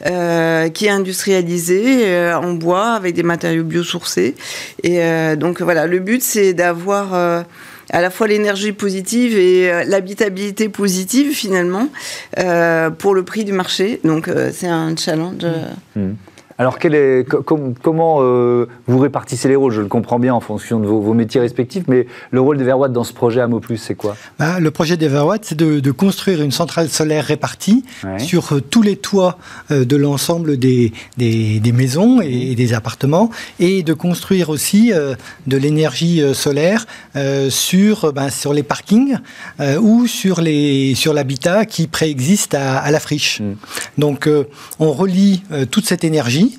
euh, 0.06 0.68
qui 0.68 0.86
est 0.86 0.90
industrialisée 0.90 2.06
euh, 2.06 2.36
en 2.36 2.54
bois 2.54 2.92
avec 2.92 3.14
des 3.14 3.22
matériaux 3.22 3.64
biosourcés. 3.64 4.34
Et 4.82 5.00
donc 5.36 5.60
voilà, 5.60 5.86
le 5.86 5.98
but 5.98 6.22
c'est 6.22 6.54
d'avoir 6.54 7.14
à 7.14 8.00
la 8.00 8.10
fois 8.10 8.26
l'énergie 8.26 8.72
positive 8.72 9.36
et 9.36 9.84
l'habitabilité 9.86 10.68
positive 10.68 11.32
finalement 11.32 11.88
pour 12.98 13.14
le 13.14 13.22
prix 13.24 13.44
du 13.44 13.52
marché. 13.52 14.00
Donc 14.04 14.30
c'est 14.52 14.68
un 14.68 14.96
challenge. 14.96 15.46
Mmh. 15.96 16.12
Alors, 16.58 16.78
comment 17.82 18.18
euh, 18.20 18.66
vous 18.86 18.98
répartissez 18.98 19.48
les 19.48 19.56
rôles? 19.56 19.72
Je 19.72 19.80
le 19.80 19.88
comprends 19.88 20.18
bien 20.18 20.34
en 20.34 20.40
fonction 20.40 20.80
de 20.80 20.86
vos, 20.86 21.14
métiers 21.14 21.40
respectifs, 21.40 21.84
mais 21.88 22.06
le 22.30 22.40
rôle 22.40 22.58
d'Everwatt 22.58 22.92
dans 22.92 23.04
ce 23.04 23.12
projet 23.12 23.40
Amo 23.40 23.60
Plus, 23.60 23.78
c'est 23.78 23.94
quoi? 23.94 24.16
Bah, 24.38 24.60
Le 24.60 24.70
projet 24.70 24.96
d'Everwatt, 24.96 25.44
c'est 25.44 25.56
de, 25.56 25.90
construire 25.90 26.42
une 26.42 26.50
centrale 26.50 26.88
solaire 26.88 27.24
répartie 27.24 27.84
sur 28.18 28.52
euh, 28.52 28.60
tous 28.60 28.82
les 28.82 28.96
toits 28.96 29.38
euh, 29.70 29.84
de 29.84 29.96
l'ensemble 29.96 30.58
des, 30.58 30.92
maisons 31.72 32.20
et, 32.20 32.54
des 32.54 32.74
appartements, 32.74 33.30
et 33.58 33.82
de 33.82 33.94
construire 33.94 34.48
aussi 34.50 34.92
de 35.46 35.56
l'énergie 35.56 36.22
solaire 36.34 36.86
sur, 37.48 38.12
ben, 38.12 38.30
sur 38.30 38.52
les 38.52 38.62
parkings 38.62 39.16
ou 39.80 40.06
sur 40.06 40.42
l'habitat 40.42 41.66
qui 41.66 41.86
préexiste 41.86 42.54
à, 42.54 42.90
la 42.90 43.00
friche. 43.00 43.40
Hmm. 43.40 43.54
Donc, 43.98 44.28
on 44.78 44.92
relie 44.92 45.42
toute 45.70 45.86
cette 45.86 46.04
énergie 46.04 46.51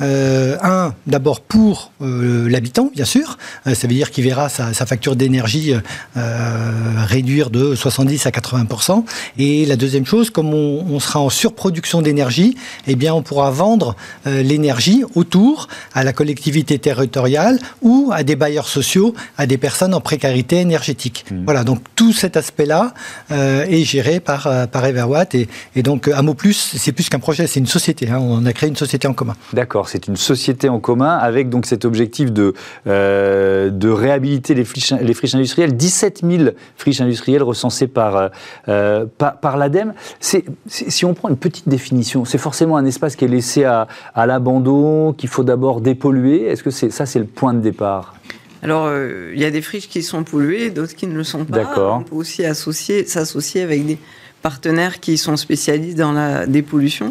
euh, 0.00 0.56
un, 0.62 0.94
d'abord 1.06 1.40
pour 1.40 1.92
euh, 2.00 2.48
l'habitant, 2.48 2.90
bien 2.94 3.04
sûr. 3.04 3.36
Euh, 3.66 3.74
ça 3.74 3.88
veut 3.88 3.94
dire 3.94 4.10
qu'il 4.10 4.24
verra 4.24 4.48
sa, 4.48 4.72
facture 4.72 5.16
d'énergie 5.16 5.74
réduire 6.14 7.50
de 7.50 7.74
70 7.74 8.26
à 8.26 8.30
80% 8.30 9.04
Et 9.38 9.66
la 9.66 9.76
deuxième 9.76 10.06
chose, 10.06 10.30
comme 10.30 10.54
on, 10.54 11.00
sera 11.00 11.20
en 11.20 11.28
surproduction 11.28 12.00
d'énergie, 12.00 12.56
eh 12.86 12.96
bien, 12.96 13.12
on 13.12 13.22
pourra 13.22 13.50
vendre 13.50 13.96
l'énergie 14.24 15.04
autour 15.14 15.68
à 15.94 16.04
la 16.04 16.12
collectivité 16.12 16.78
territoriale 16.78 17.58
ou 17.82 18.10
à 18.12 18.22
des 18.22 18.36
bailleurs 18.36 18.68
sociaux, 18.68 19.14
à 19.36 19.46
des 19.46 19.58
personnes 19.58 19.94
en 19.94 20.00
précarité 20.00 20.56
énergétique. 20.56 21.26
Mmh. 21.30 21.44
Voilà, 21.44 21.64
donc 21.64 21.80
tout 21.94 22.12
cet 22.12 22.36
aspect-là 22.36 22.94
est 23.30 23.84
géré 23.84 24.20
par, 24.20 24.68
par 24.68 24.84
Everwatt. 24.84 25.34
Et, 25.34 25.48
et 25.76 25.82
donc, 25.82 26.08
Amo 26.08 26.34
Plus, 26.34 26.76
c'est 26.76 26.92
plus 26.92 27.08
qu'un 27.08 27.18
projet, 27.18 27.46
c'est 27.46 27.60
une 27.60 27.66
société. 27.66 28.08
Hein. 28.08 28.18
On 28.20 28.46
a 28.46 28.52
créé 28.52 28.68
une 28.68 28.76
société 28.76 29.06
en 29.06 29.12
commun. 29.12 29.36
D'accord 29.52 29.67
c'est 29.84 30.06
une 30.06 30.16
société 30.16 30.68
en 30.68 30.80
commun 30.80 31.16
avec 31.16 31.48
donc 31.48 31.66
cet 31.66 31.84
objectif 31.84 32.32
de, 32.32 32.54
euh, 32.86 33.70
de 33.70 33.88
réhabiliter 33.88 34.54
les 34.54 34.64
friches, 34.64 34.92
les 34.92 35.14
friches 35.14 35.34
industrielles. 35.34 35.76
17 35.76 36.22
000 36.28 36.50
friches 36.76 37.00
industrielles 37.00 37.42
recensées 37.42 37.86
par, 37.86 38.30
euh, 38.68 39.06
par, 39.18 39.56
l'ADEME. 39.56 39.94
si 40.20 41.04
on 41.04 41.14
prend 41.14 41.28
une 41.28 41.36
petite 41.36 41.68
définition, 41.68 42.24
c'est 42.24 42.38
forcément 42.38 42.76
un 42.76 42.84
espace 42.84 43.16
qui 43.16 43.24
est 43.24 43.28
laissé 43.28 43.64
à, 43.64 43.86
l'abandon, 44.16 45.12
qu'il 45.12 45.28
faut 45.28 45.44
d'abord 45.44 45.80
dépolluer. 45.80 46.44
Est-ce 46.46 46.62
que 46.62 46.70
ça, 46.70 47.06
c'est 47.06 47.18
le 47.18 47.24
point 47.24 47.54
de 47.54 47.60
départ? 47.60 48.14
Alors, 48.62 48.86
euh, 48.86 49.30
il 49.34 49.40
y 49.40 49.44
a 49.44 49.50
des 49.50 49.62
friches 49.62 49.88
qui 49.88 50.02
sont 50.02 50.24
polluées, 50.24 50.70
d'autres 50.70 50.96
qui 50.96 51.06
ne 51.06 51.14
le 51.14 51.22
sont 51.22 51.44
pas. 51.44 51.94
On 51.96 52.02
peut 52.02 52.16
aussi 52.16 52.42
s'associer 52.42 53.62
avec 53.62 53.86
des 53.86 53.98
partenaires 54.42 55.00
qui 55.00 55.18
sont 55.18 55.36
spécialistes 55.36 55.98
dans 55.98 56.12
la 56.12 56.46
dépollution. 56.46 57.10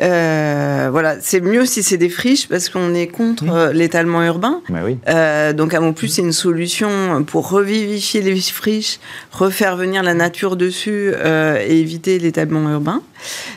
Euh, 0.00 0.88
voilà, 0.90 1.16
c'est 1.20 1.40
mieux 1.40 1.66
si 1.66 1.82
c'est 1.82 1.96
des 1.96 2.08
friches 2.08 2.48
parce 2.48 2.68
qu'on 2.68 2.94
est 2.94 3.08
contre 3.08 3.44
euh, 3.50 3.72
l'étalement 3.72 4.24
urbain. 4.24 4.60
Bah 4.68 4.80
oui. 4.84 4.98
euh, 5.08 5.52
donc, 5.52 5.74
à 5.74 5.80
mon 5.80 5.92
plus, 5.92 6.08
c'est 6.08 6.22
une 6.22 6.32
solution 6.32 7.24
pour 7.24 7.50
revivifier 7.50 8.22
les 8.22 8.40
friches, 8.40 8.98
refaire 9.30 9.76
venir 9.76 10.02
la 10.02 10.14
nature 10.14 10.56
dessus 10.56 11.12
euh, 11.14 11.62
et 11.66 11.78
éviter 11.78 12.18
l'étalement 12.18 12.70
urbain. 12.70 13.02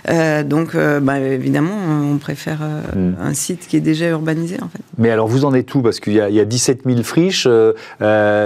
Euh, 0.10 0.44
donc, 0.44 0.76
bah, 1.02 1.20
évidemment, 1.20 1.76
on 2.12 2.18
préfère 2.18 2.60
hmm. 2.96 3.14
un 3.22 3.34
site 3.34 3.68
qui 3.68 3.78
est 3.78 3.82
déjà 3.82 4.08
urbanisé, 4.10 4.58
en 4.62 4.70
fait. 4.70 4.82
Mais 4.98 5.10
alors, 5.10 5.28
vous 5.28 5.46
en 5.46 5.54
êtes 5.54 5.74
où? 5.76 5.82
Parce 5.82 6.00
qu'il 6.00 6.14
y, 6.14 6.18
y, 6.18 6.40
a 6.40 6.46
17 6.46 6.82
000 6.86 7.04
friches. 7.04 7.48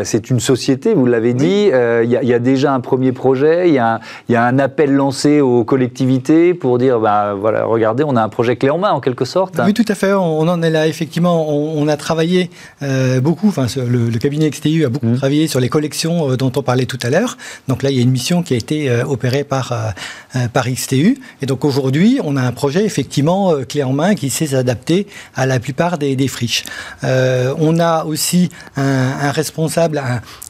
c'est 0.04 0.30
une 0.30 0.40
société, 0.40 0.94
vous 0.94 1.06
l'avez 1.06 1.34
dit. 1.34 1.70
Il 1.70 2.10
y, 2.10 2.28
y, 2.28 2.34
a 2.34 2.40
déjà 2.40 2.74
un 2.74 2.80
premier 2.80 3.12
projet. 3.12 3.70
Il 3.70 3.74
y, 3.74 4.32
y 4.34 4.36
a 4.36 4.46
un 4.46 4.60
appel 4.60 4.94
lancé 4.94 5.42
aux 5.42 5.64
collectivités 5.64 6.54
pour 6.54 6.78
dire, 6.78 7.00
bah, 7.00 7.36
voilà, 7.40 7.66
regardez, 7.66 8.04
on 8.04 8.16
a 8.16 8.24
un 8.24 8.30
projet 8.30 8.56
clé 8.56 8.70
en 8.70 8.78
main 8.78 8.92
en 8.92 9.00
quelque 9.00 9.26
sorte. 9.26 9.60
Oui, 9.66 9.74
tout 9.74 9.86
à 9.88 9.96
fait. 9.96 10.14
On 10.14 10.48
en 10.48 10.62
est 10.62 10.70
là. 10.70 10.88
Effectivement, 10.88 11.50
on, 11.50 11.88
a 11.88 11.98
travaillé 11.98 12.50
euh, 12.82 13.22
beaucoup. 13.22 13.48
Enfin, 13.48 13.68
le, 13.78 14.18
cabinet 14.18 14.50
XTU 14.50 14.86
a 14.86 14.90
beaucoup 14.90 15.08
mmh. 15.08 15.18
travaillé 15.18 15.48
sur 15.48 15.60
les 15.60 15.70
collections 15.70 16.32
euh, 16.32 16.38
dont 16.38 16.52
on 16.56 16.62
parlait 16.62 16.86
tout 16.86 17.00
à 17.04 17.10
l'heure. 17.10 17.38
Donc 17.68 17.84
là, 17.84 17.90
il 17.92 17.98
y 17.98 18.00
a 18.00 18.04
une 18.04 18.12
mission 18.12 18.44
qui 18.44 18.54
a 18.54 18.58
été 18.58 18.90
euh, 18.90 19.06
opérée 19.06 19.44
par 19.44 19.74
par 20.54 20.70
XTU. 20.70 21.09
Et 21.42 21.46
donc 21.46 21.66
aujourd'hui, 21.66 22.20
on 22.24 22.36
a 22.36 22.42
un 22.42 22.52
projet 22.52 22.86
effectivement 22.86 23.54
clé 23.68 23.84
en 23.84 23.94
main 23.94 24.16
qui 24.16 24.30
sait 24.30 24.48
s'adapter 24.48 25.08
à 25.36 25.46
la 25.46 25.60
plupart 25.60 25.98
des, 25.98 26.28
friches. 26.28 26.64
on 27.04 27.80
a 27.80 28.06
aussi 28.06 28.50
un, 28.76 29.32
responsable, 29.32 30.02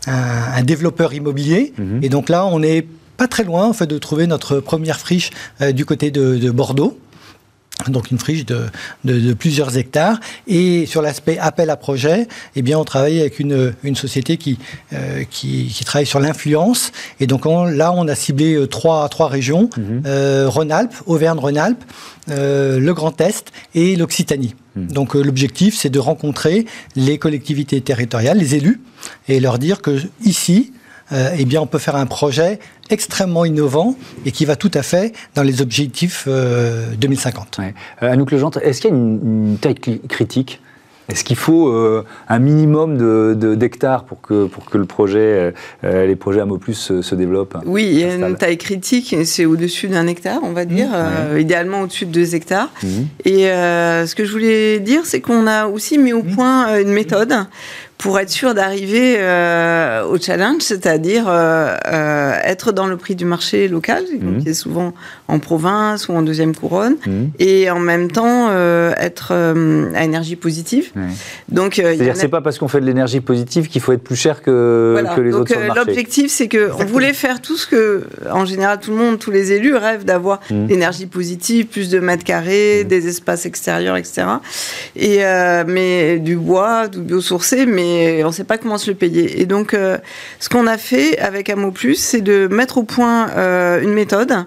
un, 0.08 0.64
développeur 0.64 1.14
immobilier. 1.14 1.74
Mmh. 1.78 2.04
Et 2.04 2.10
donc 2.10 2.30
là, 2.30 2.46
on 2.46 2.62
est 2.62 2.86
pas 3.20 3.28
très 3.28 3.44
loin 3.44 3.68
en 3.68 3.74
fait, 3.74 3.86
de 3.86 3.98
trouver 3.98 4.26
notre 4.26 4.62
première 4.62 4.98
friche 4.98 5.30
euh, 5.62 5.74
du 5.74 5.86
côté 5.86 6.10
de, 6.10 6.50
Bordeaux 6.50 6.98
donc 7.88 8.12
une 8.12 8.20
friche 8.20 8.46
de, 8.46 8.66
de, 9.06 9.34
plusieurs 9.34 9.78
hectares. 9.78 10.20
Et 10.48 10.86
sur 10.86 11.02
l'aspect 11.02 11.38
appel 11.38 11.70
à 11.70 11.78
projet, 11.78 12.28
eh 12.56 12.62
bien, 12.62 12.78
on 12.78 12.84
travaille 12.84 13.20
avec 13.20 13.40
une, 13.40 13.74
une 13.84 13.96
société 13.96 14.38
qui, 14.38 14.60
euh, 14.94 15.24
qui, 15.30 15.72
qui, 15.74 15.86
travaille 15.86 16.06
sur 16.06 16.20
l'influence. 16.20 16.92
Et 17.20 17.28
donc 17.28 17.46
là, 17.46 17.94
on 17.94 18.08
a 18.08 18.16
ciblé 18.16 18.56
euh, 18.56 18.68
trois, 18.68 19.08
trois 19.10 19.28
régions, 19.28 19.70
mhm. 19.78 20.04
Rhône-Alpes, 20.48 20.94
Auvergne-Rhône-Alpes, 21.06 21.84
le 22.28 22.92
Grand 22.92 23.20
Est 23.22 23.52
et 23.76 23.96
l'Occitanie. 23.96 24.56
Mhm. 24.76 24.88
Donc 24.92 25.14
l'objectif, 25.16 25.78
c'est 25.78 25.90
de 25.90 26.00
rencontrer 26.00 26.66
les 26.96 27.18
collectivités 27.18 27.82
territoriales, 27.82 28.38
les 28.38 28.56
élus, 28.56 28.82
et 29.28 29.40
leur 29.40 29.58
dire 29.58 29.82
que 29.82 30.00
ici, 30.24 30.74
eh 31.12 31.46
bien, 31.46 31.62
on 31.62 31.68
peut 31.68 31.80
faire 31.80 31.96
un 31.96 32.06
projet 32.06 32.60
extrêmement 32.90 33.46
innovant 33.46 33.96
et 34.26 34.32
qui 34.32 34.46
va 34.46 34.56
tout 34.56 34.72
à 34.74 34.84
fait 34.84 35.14
dans 35.36 35.44
les 35.44 35.62
objectifs 35.62 36.28
2050. 36.28 37.58
Euh, 37.60 37.64
ouais. 37.64 37.74
Euh, 38.04 38.12
Anouk 38.12 38.32
Legendre, 38.32 38.60
est-ce 38.64 38.82
qu'il 38.82 38.90
y 38.90 38.94
a 38.94 38.96
une, 38.96 39.58
taille 39.60 39.76
critique? 39.76 40.62
Est-ce 41.08 41.24
qu'il 41.24 41.38
faut 41.38 41.70
euh, 41.70 42.06
un 42.28 42.38
minimum 42.38 43.36
d'hectares 43.56 44.04
de, 44.04 44.08
pour, 44.08 44.22
que, 44.22 44.46
pour 44.46 44.66
que 44.66 44.78
le 44.78 44.86
projet, 44.86 45.54
les 45.82 46.16
projets 46.16 46.42
AMO+, 46.42 46.60
se, 46.72 47.02
se 47.02 47.16
développent? 47.16 47.58
Oui, 47.66 47.90
il 47.92 48.00
y 48.00 48.04
a 48.04 48.14
une 48.14 48.36
taille 48.36 48.60
critique, 48.60 49.16
c'est 49.24 49.46
au-dessus 49.46 49.88
d'un 49.88 50.06
hectare, 50.06 50.40
on 50.44 50.52
va 50.52 50.66
mmh. 50.66 50.68
dire, 50.68 50.90
idéalement 51.40 51.82
au-dessus 51.82 52.06
de 52.06 52.12
deux 52.12 52.36
hectares. 52.36 52.70
Mmh. 52.84 52.88
Et 53.26 53.46
ce 53.46 54.14
que 54.14 54.24
je 54.24 54.32
voulais 54.32 54.80
dire, 54.80 55.02
c'est 55.06 55.20
qu'on 55.20 55.48
a 55.48 55.66
aussi 55.66 55.98
mis 55.98 56.14
au 56.14 56.22
mmh. 56.22 56.36
point 56.36 56.80
une 56.80 56.92
méthode 56.92 57.34
pour 58.00 58.18
être 58.18 58.30
sûr 58.30 58.54
d'arriver 58.54 59.18
euh, 59.20 60.06
au 60.06 60.18
challenge, 60.18 60.62
c'est-à-dire 60.62 61.26
euh, 61.28 61.76
euh, 61.86 62.34
être 62.46 62.72
dans 62.72 62.88
le 62.88 62.96
prix 62.96 63.14
du 63.14 63.26
marché 63.26 63.68
local, 63.68 64.04
mmh. 64.04 64.38
qui 64.38 64.50
est 64.50 64.54
souvent 64.54 64.94
en 65.28 65.40
province 65.40 66.08
ou 66.08 66.14
en 66.14 66.22
deuxième 66.22 66.56
couronne, 66.56 66.96
mmh. 67.06 67.12
et 67.40 67.70
en 67.70 67.80
même 67.80 68.10
temps 68.10 68.50
être 68.96 69.34
à 69.34 70.04
énergie 70.04 70.38
positive. 70.38 70.92
Donc, 71.50 71.76
c'est-à-dire 71.76 72.16
c'est 72.16 72.30
pas 72.30 72.40
parce 72.40 72.58
qu'on 72.58 72.70
fait 72.70 72.80
de 72.80 72.86
l'énergie 72.86 73.20
positive 73.20 73.68
qu'il 73.68 73.82
faut 73.82 73.92
être 73.92 74.04
plus 74.04 74.16
cher 74.16 74.42
que, 74.42 75.04
que 75.16 75.22
les 75.22 75.34
autres 75.34 75.52
sur 75.52 75.60
le 75.60 75.68
marché. 75.68 75.84
L'objectif, 75.86 76.32
c'est 76.32 76.48
que 76.48 76.72
on 76.80 76.86
voulait 76.86 77.14
faire 77.14 77.42
tout 77.42 77.58
ce 77.58 77.68
que, 77.68 78.06
en 78.32 78.46
général, 78.46 78.80
tout 78.80 78.92
le 78.92 78.98
monde, 78.98 79.20
tous 79.20 79.32
les 79.32 79.52
élus 79.52 79.76
rêvent 79.76 80.06
d'avoir 80.06 80.40
mmh. 80.50 80.68
l'énergie 80.68 81.06
positive, 81.06 81.66
plus 81.66 81.90
de 81.90 82.00
mètres 82.00 82.24
carrés, 82.24 82.86
des 82.86 83.10
espaces 83.10 83.46
extérieurs, 83.46 83.98
etc. 83.98 84.24
Et 84.96 85.20
mais 85.68 86.20
du 86.20 86.38
bois, 86.38 86.88
du 86.88 87.00
biosourcé, 87.00 87.66
mais 87.66 87.89
on 88.24 88.28
ne 88.28 88.32
sait 88.32 88.44
pas 88.44 88.58
comment 88.58 88.78
se 88.78 88.90
le 88.90 88.96
payer. 88.96 89.42
Et 89.42 89.46
donc, 89.46 89.74
euh, 89.74 89.98
ce 90.40 90.50
qu'on 90.50 90.68
a 90.68 90.78
fait 90.78 91.18
avec 91.20 91.50
Amo 91.50 91.72
Plus, 91.72 91.96
c'est 91.96 92.22
de 92.22 92.48
mettre 92.48 92.78
au 92.78 92.84
point 92.84 93.30
euh, 93.32 93.82
une 93.82 93.94
méthode 93.94 94.46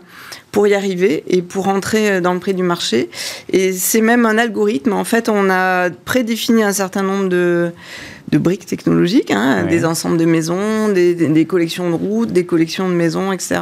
pour 0.50 0.66
y 0.66 0.74
arriver 0.74 1.24
et 1.28 1.40
pour 1.40 1.64
rentrer 1.64 2.20
dans 2.20 2.34
le 2.34 2.40
prix 2.40 2.54
du 2.54 2.62
marché. 2.62 3.08
Et 3.50 3.72
c'est 3.72 4.02
même 4.02 4.26
un 4.26 4.36
algorithme. 4.36 4.92
En 4.92 5.04
fait, 5.04 5.28
on 5.28 5.48
a 5.48 5.90
prédéfini 5.90 6.62
un 6.62 6.72
certain 6.72 7.02
nombre 7.02 7.28
de, 7.28 7.72
briques 8.32 8.66
technologiques, 8.66 9.30
hein, 9.30 9.64
des 9.64 9.84
ensembles 9.84 10.18
de 10.18 10.26
maisons, 10.26 10.88
des, 10.88 11.46
collections 11.46 11.88
de 11.90 11.94
routes, 11.94 12.32
des 12.32 12.44
collections 12.44 12.88
de 12.88 12.94
maisons, 12.94 13.32
etc., 13.32 13.60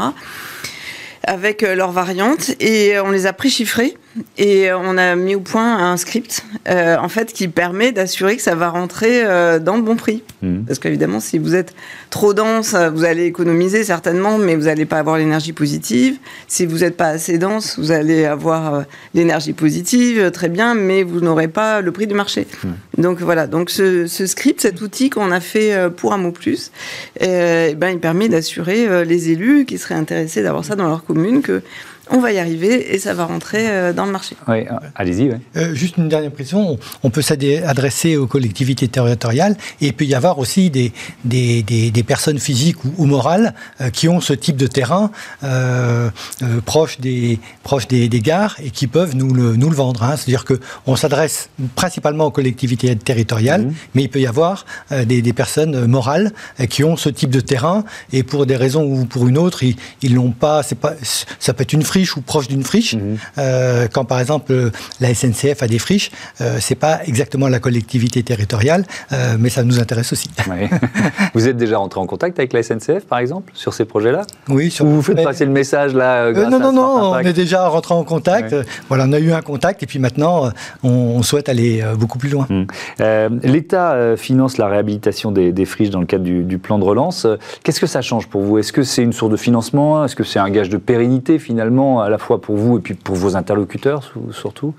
avec 1.23 1.63
euh, 1.63 1.75
leurs 1.75 1.93
variantes. 1.93 2.51
Et 2.61 2.99
on 2.99 3.11
les 3.11 3.27
a 3.27 3.33
préchiffrées 3.33 3.95
et 4.39 4.73
on 4.73 4.97
a 4.97 5.15
mis 5.17 5.35
au 5.35 5.41
point 5.41 5.93
un 5.93 5.97
script 5.97 6.45
euh, 6.69 6.97
en 6.97 7.09
fait 7.09 7.33
qui 7.33 7.49
permet 7.49 7.93
d'assurer 7.93 8.37
que 8.37 8.43
ça 8.43 8.55
va 8.55 8.69
rentrer 8.69 9.25
euh, 9.25 9.59
dans 9.59 9.77
le 9.77 9.83
bon 9.83 9.97
prix. 9.97 10.23
Mhm. 10.43 10.65
Parce 10.67 10.79
qu'évidemment, 10.79 11.21
si 11.21 11.39
vous 11.39 11.55
êtes 11.55 11.75
trop 12.11 12.35
dense, 12.35 12.75
vous 12.75 13.05
allez 13.05 13.25
économiser 13.25 13.85
certainement, 13.85 14.39
mais 14.39 14.57
vous 14.57 14.65
n'allez 14.65 14.87
pas 14.87 14.99
avoir 14.99 15.19
l'énergie 15.19 15.53
positive. 15.53 16.17
Si 16.49 16.67
vous 16.67 16.79
n'êtes 16.79 16.97
pas 16.97 17.09
assez 17.09 17.39
dense, 17.39 17.79
vous 17.79 17.93
allez 17.93 18.25
avoir 18.25 18.75
euh, 18.75 18.83
l'énergie 19.15 19.53
positive, 19.53 20.19
euh, 20.19 20.31
très 20.31 20.49
bien, 20.49 20.75
mais 20.75 21.03
vous 21.03 21.21
n'aurez 21.21 21.49
pas 21.49 21.81
le 21.81 21.93
prix 21.93 22.07
du 22.07 22.15
marché. 22.15 22.47
Donc 22.99 23.21
voilà, 23.21 23.47
donc 23.47 23.71
ce, 23.71 24.07
ce 24.07 24.27
script, 24.27 24.61
cet 24.61 24.81
outil 24.83 25.11
qu'on 25.11 25.31
a 25.31 25.41
fait 25.41 25.73
euh, 25.73 25.91
pour 25.91 26.13
un 26.13 26.19
mot 26.19 26.33
plus, 26.33 26.71
euh, 27.23 27.69
eh 27.71 27.75
ben, 27.75 27.91
il 27.91 27.99
permet 27.99 28.29
d'assurer 28.29 28.87
euh, 28.87 29.05
les 29.05 29.31
élus 29.31 29.65
qui 29.65 29.79
seraient 29.79 29.95
intéressés 29.95 30.43
d'avoir 30.43 30.65
ça 30.65 30.77
dans 30.77 30.89
leur 30.89 31.05
commune 31.05 31.43
que 31.43 31.63
on 32.11 32.19
va 32.21 32.33
y 32.33 32.39
arriver 32.39 32.95
et 32.95 32.99
ça 32.99 33.15
va 33.15 33.25
rentrer 33.25 33.69
euh, 33.71 33.93
dans 33.93 34.05
le 34.07 34.13
marché. 34.13 34.37
Oui, 34.49 34.61
euh, 34.71 34.75
allez-y. 34.95 35.29
ouais. 35.31 35.41
Euh, 35.57 35.75
juste 35.75 35.97
une 35.97 36.09
dernière 36.09 36.31
précision, 36.33 36.79
on, 37.03 37.11
peut 37.11 37.23
s'adresser 37.23 38.17
aux 38.17 38.27
collectivités 38.27 38.89
territoriales 38.89 39.57
et 39.81 39.87
il 39.89 39.93
peut 39.95 40.05
y 40.05 40.15
avoir 40.15 40.39
aussi 40.39 40.71
des, 40.71 40.93
des, 41.25 41.63
des- 41.63 41.91
des 41.91 42.03
personnes 42.03 42.39
physiques 42.39 42.85
ou, 42.85 42.93
ou 42.99 43.07
morales 43.07 43.55
euh, 43.81 43.91
qui 43.91 44.09
ont 44.09 44.21
ce 44.21 44.33
type 44.33 44.57
de 44.57 44.67
terrain 44.67 45.11
euh, 45.45 46.11
euh, 46.43 46.61
proche, 46.65 47.01
des, 47.01 47.39
proche 47.63 47.87
des, 47.89 48.09
des 48.09 48.21
gares 48.21 48.57
et 48.63 48.71
qui 48.71 48.87
peuvent 48.87 49.15
nous 49.17 49.33
le, 49.33 49.57
nous 49.57 49.71
le 49.71 49.77
vendre. 49.77 50.03
hein. 50.03 50.17
C'est-à-dire 50.17 50.45
qu'on 50.45 50.97
s'adresse 50.97 51.49
principalement 51.77 52.27
aux 52.27 52.31
collectivités 52.31 52.95
territoriales, 52.97 53.63
Mhm. 53.63 53.75
mais 53.95 54.03
il 54.05 54.09
peut 54.09 54.21
y 54.21 54.27
avoir 54.27 54.65
euh, 54.93 55.05
des, 55.05 55.23
des 55.23 55.33
personnes 55.33 55.87
morales 55.87 56.33
euh, 56.61 56.67
qui 56.67 56.85
ont 56.85 56.97
ce 56.97 57.09
type 57.09 57.31
de 57.31 57.41
terrain 57.41 57.85
et 58.13 58.23
pour 58.23 58.47
des 58.47 58.57
raisons 58.57 58.85
ou 58.85 59.05
pour 59.05 59.29
une 59.29 59.39
autre, 59.39 59.63
ils, 60.03 60.15
l'ont 60.15 60.31
pas, 60.33 60.63
c'est 60.63 60.79
pas, 60.79 60.95
ça 61.39 61.55
peut 61.55 61.63
être 61.63 61.73
une 61.73 61.83
friche 62.01 62.17
ou 62.17 62.21
proche 62.23 62.49
d'une 62.49 62.63
friche. 62.65 62.95
Mhm. 62.95 63.17
Euh, 63.39 63.89
quand 63.93 64.05
par 64.05 64.21
exemple 64.21 64.71
la 65.01 65.15
SNCF 65.15 65.63
a 65.63 65.67
des 65.67 65.79
friches, 65.79 66.11
euh, 66.41 66.57
c'est 66.61 66.75
pas 66.75 67.01
exactement 67.05 67.49
la 67.49 67.59
collectivité 67.59 68.23
territoriale, 68.23 68.85
euh, 69.13 69.37
mais 69.39 69.51
ça 69.51 69.63
nous 69.65 69.79
intéresse 69.79 70.13
aussi. 70.13 70.31
Vous 71.35 71.47
êtes 71.49 71.57
déjà 71.57 71.77
rentré 71.79 72.01
en 72.01 72.07
contact 72.07 72.39
avec 72.39 72.53
la 72.53 72.63
SNCF, 72.63 73.05
par 73.07 73.19
exemple, 73.19 73.53
sur 73.55 73.75
ces 73.75 73.85
projets-là? 73.85 74.23
Oui, 74.49 74.71
sur 74.71 74.85
Ou 74.87 74.89
vous 74.97 75.03
faites 75.03 75.17
mais- 75.17 75.25
passer 75.25 75.45
le 75.45 75.51
message 75.53 75.95
là 75.95 76.25
Euh, 76.25 76.33
grâce 76.33 76.51
non, 76.51 76.59
non, 76.59 76.73
non, 76.73 77.11
on 77.13 77.19
est 77.19 77.33
déjà 77.33 77.69
rentré 77.69 77.95
en 77.95 78.05
contact. 78.05 78.55
Voilà, 78.89 79.05
on 79.07 79.13
a 79.13 79.19
eu 79.19 79.33
un 79.33 79.43
contact 79.43 79.83
et 79.83 79.87
puis 79.87 79.99
maintenant, 79.99 80.51
on, 80.83 80.89
on 80.91 81.23
souhaite 81.23 81.49
aller 81.49 81.85
beaucoup 81.99 82.19
plus 82.19 82.31
loin. 82.31 82.47
Hum. 82.51 82.67
L'État 83.43 84.17
finance 84.17 84.57
la 84.59 84.69
réhabilitation 84.69 85.33
des, 85.33 85.53
des 85.53 85.65
friches 85.67 85.91
dans 85.91 86.01
le 86.01 86.07
cadre 86.07 86.25
du, 86.25 86.43
du 86.43 86.59
plan 86.59 86.79
de 86.79 86.85
relance. 86.85 87.27
Qu'est-ce 87.63 87.81
que 87.81 87.87
ça 87.87 88.01
change 88.03 88.27
pour 88.29 88.43
vous? 88.43 88.59
Est-ce 88.59 88.73
que 88.73 88.83
c'est 88.83 89.03
une 89.03 89.13
source 89.13 89.31
de 89.31 89.37
financement? 89.37 90.05
Est-ce 90.05 90.17
que 90.17 90.25
c'est 90.25 90.39
un 90.39 90.51
gage 90.51 90.69
de 90.71 90.77
pérennité 90.79 91.39
finalement, 91.39 91.90
à 91.99 92.09
la 92.09 92.19
fois 92.19 92.41
pour 92.41 92.57
vous 92.57 92.79
et 92.79 92.81
puis 92.81 92.95
pour 92.95 93.17
vos 93.17 93.35
interlocuteurs 93.35 94.13
surtout 94.31 94.75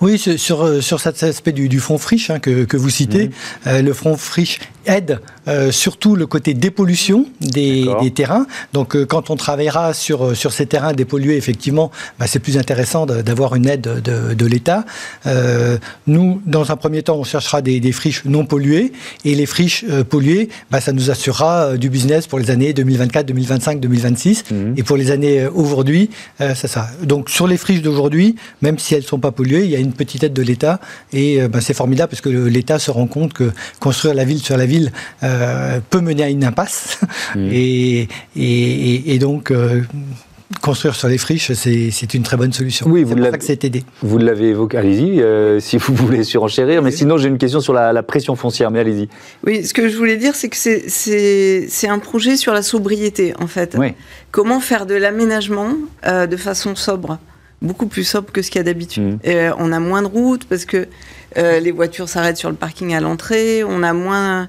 Oui, 0.00 0.18
sur, 0.18 0.38
sur, 0.38 0.64
euh, 0.64 0.80
sur 0.80 1.00
cet 1.00 1.22
aspect 1.22 1.52
du, 1.52 1.68
du 1.68 1.80
fonds 1.80 1.98
friche 1.98 2.30
hein, 2.30 2.38
que, 2.38 2.64
que 2.64 2.76
vous 2.76 2.90
citez, 2.90 3.30
euh, 3.66 3.82
le 3.82 3.92
fonds 3.92 4.16
friche 4.16 4.58
aide 4.86 5.20
euh, 5.48 5.70
surtout 5.70 6.16
le 6.16 6.26
côté 6.26 6.54
dépollution 6.54 7.26
des, 7.40 7.86
terrains. 8.14 8.46
Donc, 8.72 8.96
euh, 8.96 9.04
quand 9.04 9.30
on 9.30 9.36
travaillera 9.36 9.94
sur, 9.94 10.36
sur 10.36 10.52
ces 10.52 10.66
terrains 10.66 10.92
dépollués, 10.92 11.36
effectivement, 11.36 11.90
bah, 12.18 12.26
c'est 12.26 12.38
plus 12.38 12.58
intéressant 12.58 13.06
d'avoir 13.06 13.54
une 13.54 13.68
aide 13.68 14.02
de, 14.02 14.34
de 14.34 14.46
l'État. 14.46 14.84
Euh, 15.26 15.78
nous, 16.06 16.40
dans 16.46 16.70
un 16.70 16.76
premier 16.76 17.02
temps, 17.02 17.16
on 17.16 17.24
cherchera 17.24 17.62
des, 17.62 17.78
des 17.80 17.92
friches 17.92 18.24
non 18.24 18.44
polluées 18.44 18.92
et 19.24 19.34
les 19.34 19.46
friches 19.46 19.84
polluées, 20.08 20.48
bah, 20.70 20.80
ça 20.80 20.92
nous 20.92 21.10
assurera 21.10 21.76
du 21.76 21.90
business 21.90 22.26
pour 22.26 22.38
les 22.38 22.50
années 22.50 22.72
2024, 22.72 23.26
2025, 23.26 23.80
2026 23.80 24.44
Mhm. 24.50 24.74
et 24.76 24.82
pour 24.82 24.96
les 24.96 25.10
années 25.10 25.46
aujourd'hui, 25.46 26.10
c'est 26.38 26.68
ça. 26.68 26.88
Donc, 27.02 27.30
sur 27.30 27.46
les 27.46 27.56
friches 27.56 27.82
d'aujourd'hui, 27.82 28.36
même 28.62 28.78
si 28.78 28.94
elles 28.94 29.02
ne 29.02 29.06
sont 29.06 29.18
pas 29.18 29.32
polluées, 29.32 29.64
il 29.64 29.70
y 29.70 29.75
a 29.75 29.75
une 29.78 29.92
petite 29.92 30.22
aide 30.24 30.32
de 30.32 30.42
l'État 30.42 30.80
et 31.12 31.42
euh, 31.42 31.48
bah, 31.48 31.60
c'est 31.60 31.74
formidable 31.74 32.10
parce 32.10 32.20
que 32.22 32.28
l'État 32.28 32.78
se 32.78 32.90
rend 32.90 33.06
compte 33.06 33.32
que 33.32 33.50
construire 33.80 34.14
la 34.14 34.24
ville 34.24 34.38
sur 34.40 34.56
la 34.56 34.66
ville 34.66 34.92
euh, 35.22 35.80
peut 35.90 36.00
mener 36.00 36.22
à 36.24 36.28
une 36.28 36.44
impasse 36.44 36.98
Mhm. 37.34 37.50
et, 37.52 38.00
et, 38.02 38.08
et- 38.36 39.14
et 39.14 39.18
donc 39.18 39.50
euh, 39.50 39.82
construire 40.62 40.94
sur 40.94 41.08
les 41.08 41.18
friches, 41.18 41.52
c'est 41.52 41.90
c'est 41.90 42.14
une 42.14 42.22
très 42.22 42.36
bonne 42.36 42.52
solution. 42.52 42.86
Oui, 42.88 43.00
c'est 43.00 43.04
vous 43.04 43.10
pour 43.14 43.18
ça 43.18 43.24
l'avez- 43.24 43.38
que 43.38 43.44
c'est 43.44 43.64
aidé. 43.64 43.84
Vous 44.02 44.18
l'avez 44.18 44.48
évoqué, 44.50 44.78
allez-y, 44.78 45.20
euh, 45.20 45.58
si 45.60 45.76
vous 45.76 45.94
voulez 46.02 46.22
surenchérir, 46.24 46.82
mais 46.82 46.92
sinon 46.92 47.18
j'ai 47.18 47.28
une 47.28 47.38
question 47.38 47.60
sur 47.60 47.72
la, 47.72 47.92
la 47.92 48.02
pression 48.04 48.36
foncière, 48.36 48.70
mais 48.70 48.78
allez-y. 48.80 49.08
Oui, 49.44 49.64
ce 49.64 49.74
que 49.74 49.88
je 49.88 49.96
voulais 49.96 50.16
dire, 50.16 50.34
c'est 50.36 50.48
que 50.48 50.56
c'est- 50.56 50.84
c'est 50.88 51.66
c'est 51.68 51.88
un 51.88 51.98
projet 51.98 52.36
sur 52.36 52.52
la 52.52 52.62
sobriété, 52.62 53.34
en 53.40 53.46
fait. 53.48 53.74
Oui. 53.78 53.88
Comment 54.30 54.60
faire 54.60 54.86
de 54.86 54.94
l'aménagement 54.94 55.70
euh, 56.06 56.26
de 56.26 56.36
façon 56.36 56.74
sobre? 56.76 57.18
Beaucoup 57.62 57.86
plus 57.86 58.04
sobre 58.04 58.32
que 58.32 58.42
ce 58.42 58.50
qu'il 58.50 58.58
y 58.58 58.60
a 58.60 58.64
d'habitude. 58.64 59.02
Mhm. 59.04 59.18
Euh, 59.26 59.52
on 59.58 59.72
a 59.72 59.80
moins 59.80 60.02
de 60.02 60.06
routes 60.06 60.44
parce 60.44 60.64
que 60.64 60.86
euh, 61.38 61.58
les 61.60 61.70
voitures 61.72 62.08
s'arrêtent 62.08 62.36
sur 62.36 62.48
le 62.48 62.54
parking 62.56 62.94
à 62.94 63.00
l'entrée, 63.00 63.62
on 63.64 63.82
a 63.82 63.92
moins 63.92 64.48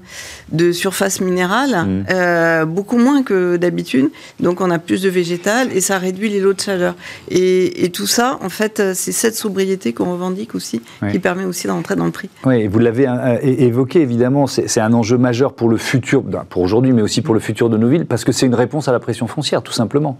de 0.52 0.72
surface 0.72 1.20
minérale, 1.20 1.74
Mhm. 1.86 2.04
euh, 2.10 2.64
beaucoup 2.64 2.96
moins 2.98 3.22
que 3.22 3.56
d'habitude, 3.56 4.10
donc 4.40 4.60
on 4.60 4.70
a 4.70 4.78
plus 4.78 5.02
de 5.02 5.08
végétal 5.10 5.68
et 5.74 5.80
ça 5.80 5.98
réduit 5.98 6.28
les 6.30 6.40
lots 6.40 6.52
de 6.54 6.60
chaleur. 6.60 6.94
Et, 7.30 7.84
et 7.84 7.90
tout 7.90 8.06
ça, 8.06 8.38
en 8.42 8.48
fait, 8.48 8.82
c'est 8.94 9.12
cette 9.12 9.34
sobriété 9.34 9.92
qu'on 9.92 10.12
revendique 10.12 10.54
aussi, 10.54 10.80
qui 11.10 11.18
permet 11.18 11.44
aussi 11.44 11.66
d'entrer 11.66 11.96
dans 11.96 12.06
le 12.06 12.10
prix. 12.12 12.30
Oui, 12.46 12.60
et 12.62 12.68
vous 12.68 12.78
l'avez 12.78 13.06
évoqué, 13.42 14.00
évidemment, 14.00 14.46
c'est 14.46 14.68
c'est 14.68 14.80
un 14.80 14.92
enjeu 14.92 15.18
majeur 15.18 15.54
pour 15.54 15.68
le 15.68 15.76
futur, 15.78 16.22
ben, 16.22 16.44
pour 16.48 16.62
aujourd'hui, 16.62 16.92
mais 16.92 17.02
aussi 17.02 17.22
pour 17.22 17.34
le 17.34 17.40
futur 17.40 17.68
de 17.70 17.76
nos 17.76 17.88
villes, 17.88 18.06
parce 18.06 18.24
que 18.24 18.32
c'est 18.32 18.46
une 18.46 18.54
réponse 18.54 18.86
à 18.88 18.92
la 18.92 19.00
pression 19.00 19.26
foncière, 19.26 19.62
tout 19.62 19.72
simplement. 19.72 20.18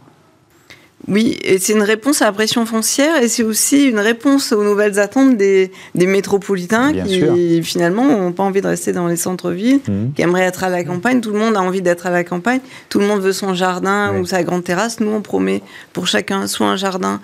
Oui, 1.06 1.38
et 1.44 1.58
c'est 1.58 1.74
une 1.74 1.82
réponse 1.82 2.22
à 2.22 2.24
la 2.26 2.32
pression 2.32 2.66
foncière 2.66 3.22
et 3.22 3.28
c'est 3.28 3.44
aussi 3.44 3.84
une 3.84 4.00
réponse 4.00 4.52
aux 4.52 4.64
nouvelles 4.64 4.98
attentes 4.98 5.37
des, 5.37 5.70
des 5.94 6.06
métropolitains 6.06 6.90
Bien 6.90 7.04
qui 7.04 7.20
sûr. 7.20 7.34
finalement 7.62 8.04
n'ont 8.04 8.32
pas 8.32 8.42
envie 8.42 8.61
de 8.61 8.66
rester 8.66 8.92
dans 8.92 9.06
les 9.06 9.16
centres-villes, 9.16 9.80
Mhm. 9.88 10.12
qui 10.14 10.22
aimeraient 10.22 10.42
être 10.42 10.64
à 10.64 10.68
la 10.68 10.82
campagne. 10.82 11.20
Tout 11.20 11.32
le 11.32 11.38
monde 11.38 11.56
a 11.56 11.61
envie 11.62 11.82
d'être 11.82 12.06
à 12.06 12.11
la 12.11 12.24
campagne. 12.24 12.61
Tout 12.88 12.98
le 12.98 13.06
monde 13.06 13.20
veut 13.20 13.32
son 13.32 13.54
jardin 13.54 14.11
Oui. 14.12 14.20
ou 14.20 14.26
sa 14.26 14.42
grande 14.42 14.64
terrasse. 14.64 14.98
Nous, 14.98 15.11
on 15.11 15.20
promet 15.22 15.62
pour 15.92 16.08
chacun 16.08 16.46
soit 16.48 16.66
un 16.66 16.76
jardin, 16.76 17.20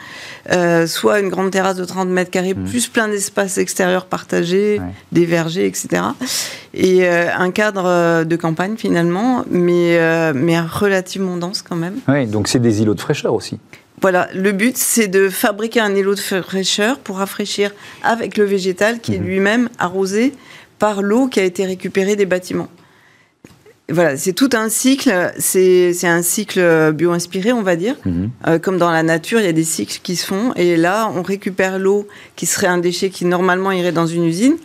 euh, 0.52 0.87
soit 0.87 1.18
une 1.20 1.28
grande 1.28 1.50
terrasse 1.50 1.76
de 1.76 1.84
30 1.84 2.08
mètres 2.08 2.30
carrés, 2.30 2.54
Mhm. 2.54 2.64
plus 2.68 2.87
plein 2.87 3.08
d'espaces 3.08 3.58
extérieurs 3.58 4.06
partagés, 4.06 4.78
Ouais. 4.78 4.87
des 5.10 5.26
vergers, 5.26 5.66
etc. 5.66 6.02
Et 6.74 7.00
euh, 7.08 7.26
un 7.37 7.50
cadre 7.50 7.84
euh, 7.87 8.24
de 8.24 8.37
campagne 8.37 8.76
finalement, 8.76 9.44
mais, 9.50 9.98
euh, 9.98 10.32
mais 10.34 10.58
relativement 10.60 11.37
dense 11.37 11.60
quand 11.62 11.76
même. 11.76 11.96
Oui, 12.08 12.26
donc 12.26 12.48
c'est 12.48 12.60
des 12.60 12.80
îlots 12.82 12.94
de 12.94 13.00
fraîcheur 13.00 13.34
aussi. 13.34 13.58
Voilà, 14.05 14.29
le 14.35 14.53
but 14.53 14.77
c'est 14.77 15.09
de 15.09 15.31
fabriquer 15.31 15.81
un 15.81 15.95
îlot 15.95 16.14
de 16.14 16.21
fraîcheur 16.21 16.99
pour 16.99 17.17
rafraîchir 17.17 17.71
avec 18.03 18.37
le 18.37 18.45
végétal 18.45 19.01
qui 19.01 19.14
est 19.14 19.19
Mhm. 19.19 19.25
lui-même 19.25 19.69
arrosé 19.79 20.35
par 20.79 21.01
l'eau 21.01 21.27
qui 21.27 21.40
a 21.40 21.43
été 21.43 21.64
récupérée 21.64 22.14
des 22.14 22.27
bâtiments. 22.27 22.69
Voilà, 23.92 24.16
c'est 24.16 24.33
tout 24.33 24.49
un 24.55 24.70
cycle, 24.70 25.12
c'est 25.38 25.92
c'est 25.92 26.07
un 26.09 26.23
cycle 26.23 26.92
bio-inspiré, 26.94 27.53
on 27.53 27.61
va 27.62 27.77
dire. 27.77 27.97
Mhm. 28.07 28.31
Euh, 28.47 28.59
comme 28.59 28.79
dans 28.79 28.90
la 28.90 29.03
nature, 29.03 29.40
il 29.40 29.44
y 29.44 29.49
a 29.49 29.53
des 29.53 29.62
cycles 29.62 30.01
qui 30.03 30.16
se 30.16 30.25
font. 30.25 30.55
Et 30.57 30.79
là, 30.79 31.11
on 31.14 31.20
récupère 31.20 31.79
l'eau 31.79 32.09
qui 32.35 32.47
serait 32.47 32.66
un 32.66 32.79
déchet 32.79 33.11
qui 33.11 33.27
normalement 33.27 33.73
irait 33.73 33.92
dans 33.92 34.07
une 34.07 34.25
usine. 34.25 34.57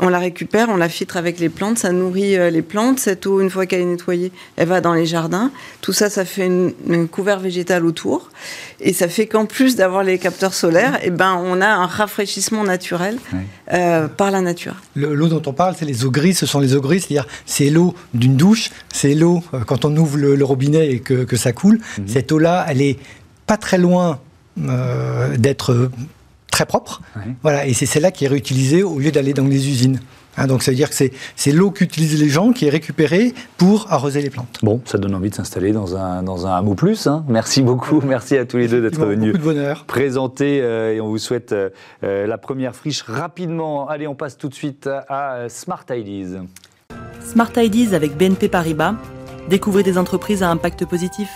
On 0.00 0.08
la 0.08 0.18
récupère, 0.18 0.70
on 0.70 0.76
la 0.76 0.88
filtre 0.88 1.16
avec 1.16 1.38
les 1.38 1.50
plantes, 1.50 1.78
ça 1.78 1.92
nourrit 1.92 2.36
euh, 2.36 2.50
les 2.50 2.62
plantes. 2.62 2.98
Cette 2.98 3.26
eau, 3.28 3.40
une 3.40 3.48
fois 3.48 3.66
qu'elle 3.66 3.80
est 3.82 3.84
nettoyée, 3.84 4.32
elle 4.56 4.66
va 4.66 4.80
dans 4.80 4.92
les 4.92 5.06
jardins. 5.06 5.52
Tout 5.80 5.92
ça, 5.92 6.10
ça 6.10 6.24
fait 6.24 6.46
une, 6.46 6.72
une 6.88 7.06
couvert 7.06 7.38
végétal 7.38 7.86
autour. 7.86 8.30
Et 8.80 8.92
ça 8.92 9.06
fait 9.06 9.26
qu'en 9.28 9.46
plus 9.46 9.76
d'avoir 9.76 10.02
les 10.02 10.18
capteurs 10.18 10.52
solaires, 10.52 10.98
eh 11.04 11.10
ben, 11.10 11.40
on 11.44 11.60
a 11.60 11.68
un 11.68 11.86
rafraîchissement 11.86 12.64
naturel 12.64 13.18
Ouais. 13.32 13.38
euh, 13.72 14.08
par 14.08 14.32
la 14.32 14.40
nature. 14.40 14.74
Le- 14.96 15.14
L'eau 15.14 15.28
dont 15.28 15.42
on 15.46 15.52
parle, 15.52 15.76
c'est 15.78 15.84
les 15.84 16.04
eaux 16.04 16.10
grises. 16.10 16.38
Ce 16.38 16.46
sont 16.46 16.58
les 16.58 16.74
eaux 16.74 16.80
grises, 16.80 17.04
c'est-à-dire 17.06 17.28
c'est 17.46 17.70
l'eau 17.70 17.94
d'une 18.14 18.36
douche, 18.36 18.63
c'est 18.92 19.14
l'eau 19.14 19.42
euh, 19.52 19.60
quand 19.66 19.84
on 19.84 19.96
ouvre 19.96 20.16
le, 20.18 20.34
le 20.36 20.44
robinet 20.44 20.88
et 20.88 21.00
que, 21.00 21.24
que 21.24 21.36
ça 21.36 21.52
coule. 21.52 21.80
Mhm. 21.98 22.08
Cette 22.08 22.32
eau-là, 22.32 22.64
elle 22.68 22.80
est 22.82 22.98
pas 23.46 23.56
très 23.56 23.78
loin 23.78 24.20
euh, 24.62 25.36
d'être 25.36 25.90
très 26.50 26.66
propre. 26.66 27.02
Ouais. 27.16 27.22
Voilà, 27.42 27.66
et 27.66 27.72
c'est 27.74 27.86
celle-là 27.86 28.10
qui 28.12 28.24
est 28.24 28.28
réutilisée 28.28 28.82
au 28.82 28.98
lieu 28.98 29.10
d'aller 29.10 29.34
dans 29.34 29.44
les 29.46 29.68
usines. 29.68 29.98
Hein, 30.36 30.48
donc 30.48 30.64
ça 30.64 30.72
veut 30.72 30.76
dire 30.76 30.90
que 30.90 30.96
c'est 30.96 31.52
l'eau 31.52 31.70
qu'utilisent 31.70 32.20
les 32.20 32.28
gens 32.28 32.52
qui 32.52 32.66
est 32.66 32.70
récupérée 32.70 33.34
pour 33.56 33.92
arroser 33.92 34.20
les 34.20 34.30
plantes. 34.30 34.58
Bon, 34.64 34.80
ça 34.84 34.98
donne 34.98 35.14
envie 35.14 35.30
de 35.30 35.34
s'installer 35.36 35.70
dans 35.70 35.96
un, 35.96 36.24
dans 36.24 36.46
un 36.48 36.56
hameau 36.56 36.74
plus. 36.74 37.06
hein. 37.06 37.24
Merci 37.28 37.62
beaucoup, 37.62 38.00
merci 38.00 38.36
à 38.36 38.44
tous 38.44 38.56
les 38.56 38.66
deux 38.66 38.82
d'être 38.82 38.98
venus. 39.04 39.32
Beaucoup 39.32 39.38
de 39.48 39.52
bonheur. 39.54 39.84
présenter 39.84 40.60
euh, 40.60 40.94
et 40.94 41.00
on 41.00 41.06
vous 41.08 41.18
souhaite 41.18 41.52
euh, 41.52 41.70
la 42.02 42.36
première 42.38 42.74
friche 42.74 43.02
rapidement. 43.02 43.88
Allez, 43.88 44.08
on 44.08 44.16
passe 44.16 44.36
tout 44.36 44.48
de 44.48 44.54
suite 44.54 44.88
à 45.08 45.34
euh, 45.34 45.48
Smart 45.48 45.84
Ideas. 45.90 46.40
Smart 47.24 47.50
Ideas 47.56 47.94
avec 47.94 48.16
BNP 48.16 48.48
Paribas. 48.48 48.94
Découvrez 49.48 49.82
des 49.82 49.98
entreprises 49.98 50.42
à 50.42 50.50
impact 50.50 50.86
positif. 50.86 51.30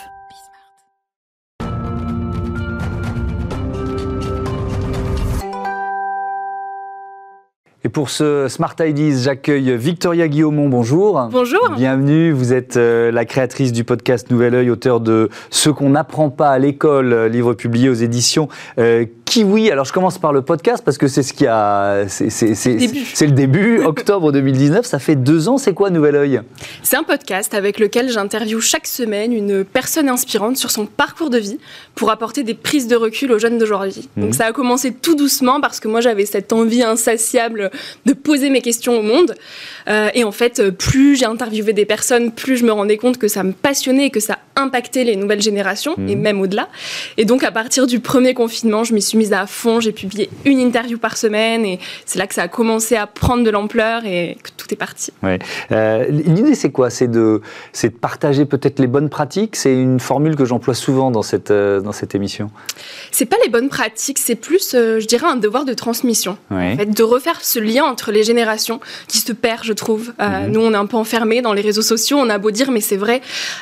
Et 7.85 7.88
pour 7.88 8.11
ce 8.11 8.48
Smart 8.48 8.74
Ideas, 8.81 9.22
j'accueille 9.22 9.77
Victoria 9.77 10.29
Guillaumont. 10.29 10.68
Bonjour. 10.68 11.29
Bonjour. 11.31 11.70
Bienvenue, 11.77 12.33
vous 12.33 12.53
êtes 12.53 12.77
euh, 12.77 13.11
la 13.11 13.24
créatrice 13.24 13.72
du 13.72 13.85
podcast 13.85 14.31
Nouvel 14.31 14.55
Oeil, 14.57 14.68
auteur 14.68 15.01
de 15.01 15.31
Ce 15.48 15.70
qu'on 15.70 15.90
n'apprend 15.90 16.29
pas 16.29 16.51
à 16.51 16.59
l'école, 16.59 17.14
livre 17.27 17.55
publié 17.55 17.88
aux 17.88 17.94
éditions 17.94 18.48
euh, 18.79 19.07
Kiwi. 19.28 19.70
Alors 19.70 19.84
je 19.84 19.92
commence 19.92 20.16
par 20.16 20.32
le 20.32 20.40
podcast 20.40 20.82
parce 20.82 20.96
que 20.96 21.06
c'est 21.06 21.22
ce 21.22 21.34
qui 21.34 21.46
a, 21.46 22.08
c'est 22.08 23.26
le 23.26 23.32
début. 23.32 23.80
Octobre 23.84 24.32
2019, 24.32 24.86
ça 24.86 24.98
fait 24.98 25.16
deux 25.16 25.50
ans. 25.50 25.58
C'est 25.58 25.74
quoi 25.74 25.90
Nouvel 25.90 26.16
Oeil? 26.16 26.40
C'est 26.82 26.96
un 26.96 27.02
podcast 27.02 27.52
avec 27.52 27.78
lequel 27.78 28.10
j'interviewe 28.10 28.60
chaque 28.60 28.86
semaine 28.86 29.34
une 29.34 29.64
personne 29.64 30.08
inspirante 30.08 30.56
sur 30.56 30.70
son 30.70 30.86
parcours 30.86 31.28
de 31.28 31.36
vie 31.36 31.58
pour 31.94 32.10
apporter 32.10 32.42
des 32.42 32.54
prises 32.54 32.88
de 32.88 32.96
recul 32.96 33.30
aux 33.30 33.38
jeunes 33.38 33.58
d'aujourd'hui. 33.58 34.08
Donc 34.16 34.28
mhm. 34.28 34.32
ça 34.32 34.46
a 34.46 34.52
commencé 34.52 34.94
tout 34.94 35.14
doucement 35.14 35.60
parce 35.60 35.78
que 35.78 35.88
moi 35.88 36.00
j'avais 36.00 36.24
cette 36.24 36.54
envie 36.54 36.82
insatiable 36.82 37.70
de 38.06 38.14
poser 38.14 38.48
mes 38.48 38.62
questions 38.62 38.98
au 38.98 39.02
monde. 39.02 39.34
Euh, 39.90 40.08
et 40.14 40.24
en 40.24 40.32
fait, 40.32 40.70
plus 40.70 41.16
j'ai 41.16 41.26
interviewé 41.26 41.74
des 41.74 41.84
personnes, 41.84 42.32
plus 42.32 42.56
je 42.56 42.64
me 42.64 42.72
rendais 42.72 42.96
compte 42.96 43.18
que 43.18 43.28
ça 43.28 43.42
me 43.42 43.52
passionnait 43.52 44.06
et 44.06 44.10
que 44.10 44.20
ça 44.20 44.38
impactait 44.56 45.04
les 45.04 45.16
nouvelles 45.16 45.42
générations 45.42 45.94
et 46.08 46.16
mhm. 46.16 46.22
même 46.22 46.40
au-delà. 46.40 46.68
Et 47.18 47.26
donc 47.26 47.44
à 47.44 47.52
partir 47.52 47.86
du 47.86 48.00
premier 48.00 48.32
confinement, 48.32 48.84
je 48.84 48.94
m'y 48.94 49.02
suis 49.02 49.17
mise 49.18 49.33
à 49.33 49.46
fond. 49.46 49.81
J'ai 49.81 49.92
publié 49.92 50.31
une 50.44 50.59
interview 50.61 50.98
par 50.98 51.16
semaine 51.16 51.64
et 51.64 51.78
c'est 52.07 52.18
là 52.18 52.26
que 52.26 52.35
ça 52.35 52.42
a 52.42 52.48
commencé 52.48 52.96
à 52.96 53.07
prendre 53.07 53.44
de 53.44 53.50
l'ampleur 53.50 54.04
et 54.07 54.38
que 54.42 54.50
tout 54.57 54.66
est 54.72 54.76
parti. 54.76 55.12
Ouais. 55.22 55.38
Euh, 55.72 56.07
l'idée, 56.09 56.54
c'est 56.54 56.70
quoi? 56.70 56.90
C'est 56.90 57.09
de, 57.09 57.42
de 57.83 57.88
partager 57.88 58.44
peut-être 58.44 58.78
les 58.78 58.87
bonnes 58.87 59.09
pratiques? 59.09 59.57
C'est 59.57 59.74
une 59.74 60.00
formule 60.00 60.37
que 60.37 60.44
j'emploie 60.44 60.74
souvent 60.74 61.11
dans 61.11 61.22
cette, 61.22 61.50
euh, 61.50 61.81
dans 61.81 61.92
cette 61.92 62.14
émission. 62.14 62.50
C'est 63.11 63.26
pas 63.26 63.37
les 63.44 63.50
bonnes 63.50 63.68
pratiques, 63.68 64.18
c'est 64.18 64.35
plus, 64.35 64.74
euh, 64.74 65.00
je 65.00 65.07
dirais, 65.07 65.26
un 65.26 65.37
devoir 65.37 65.64
de 65.64 65.74
transmission. 65.74 66.38
En 66.50 66.76
fait, 66.76 66.87
de 66.87 67.02
refaire 67.02 67.40
ce 67.42 67.59
lien 67.59 67.85
entre 67.85 68.12
les 68.12 68.22
générations 68.22 68.81
qui 69.07 69.18
se 69.18 69.33
perd, 69.33 69.64
je 69.64 69.72
trouve. 69.72 70.12
Mhm. 70.18 70.52
Nous, 70.52 70.61
on 70.61 70.72
est 70.72 70.76
un 70.76 70.87
peu 70.87 70.96
enfermés 70.96 71.42
dans 71.42 71.52
les 71.52 71.62
réseaux 71.62 71.83
sociaux. 71.83 72.18
On 72.18 72.31
a 72.31 72.38
beau 72.38 72.50
dire, 72.50 72.70
mais 72.70 72.81
c'est 72.81 72.96
vrai. 72.96 73.20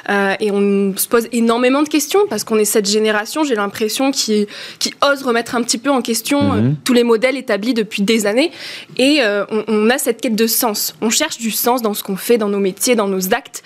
et 0.09 0.51
on 0.51 0.95
se 0.97 1.09
pose 1.09 1.29
énormément 1.33 1.83
de 1.83 1.89
questions 1.89 2.21
parce 2.29 2.45
qu'on 2.45 2.59
est 2.59 2.65
cette 2.65 2.89
génération, 2.89 3.45
j'ai 3.45 3.55
l'impression, 3.55 4.11
qui, 4.11 4.47
qui 4.79 4.93
ose 5.03 5.23
remettre 5.23 5.46
un 5.55 5.63
petit 5.63 5.79
peu 5.79 5.91
en 5.91 6.03
question 6.03 6.55
mhm. 6.55 6.77
tous 6.85 6.93
les 6.93 7.05
modèles 7.05 7.37
établis 7.37 7.75
depuis 7.75 8.03
des 8.03 8.27
années. 8.27 8.51
Et 8.97 9.21
on, 9.23 9.65
on, 9.69 9.91
a 9.91 9.99
cette 9.99 10.21
quête 10.21 10.37
de 10.37 10.47
sens. 10.47 10.95
On 11.01 11.11
cherche 11.11 11.39
du 11.39 11.51
sens 11.51 11.83
dans 11.83 11.95
ce 11.95 12.03
qu'on 12.03 12.17
fait, 12.17 12.39
dans 12.39 12.49
nos 12.49 12.61
métiers, 12.61 12.95
dans 12.97 13.09
nos 13.09 13.33
actes. 13.33 13.63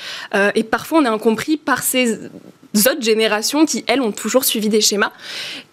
et 0.54 0.62
parfois, 0.64 1.00
on 1.00 1.04
est 1.04 1.08
incompris 1.08 1.56
par 1.56 1.82
ces 1.82 2.18
autres 2.76 3.02
générations 3.02 3.64
qui, 3.66 3.84
elles, 3.86 4.00
ont 4.00 4.12
toujours 4.12 4.44
suivi 4.44 4.68
des 4.68 4.80
schémas. 4.80 5.10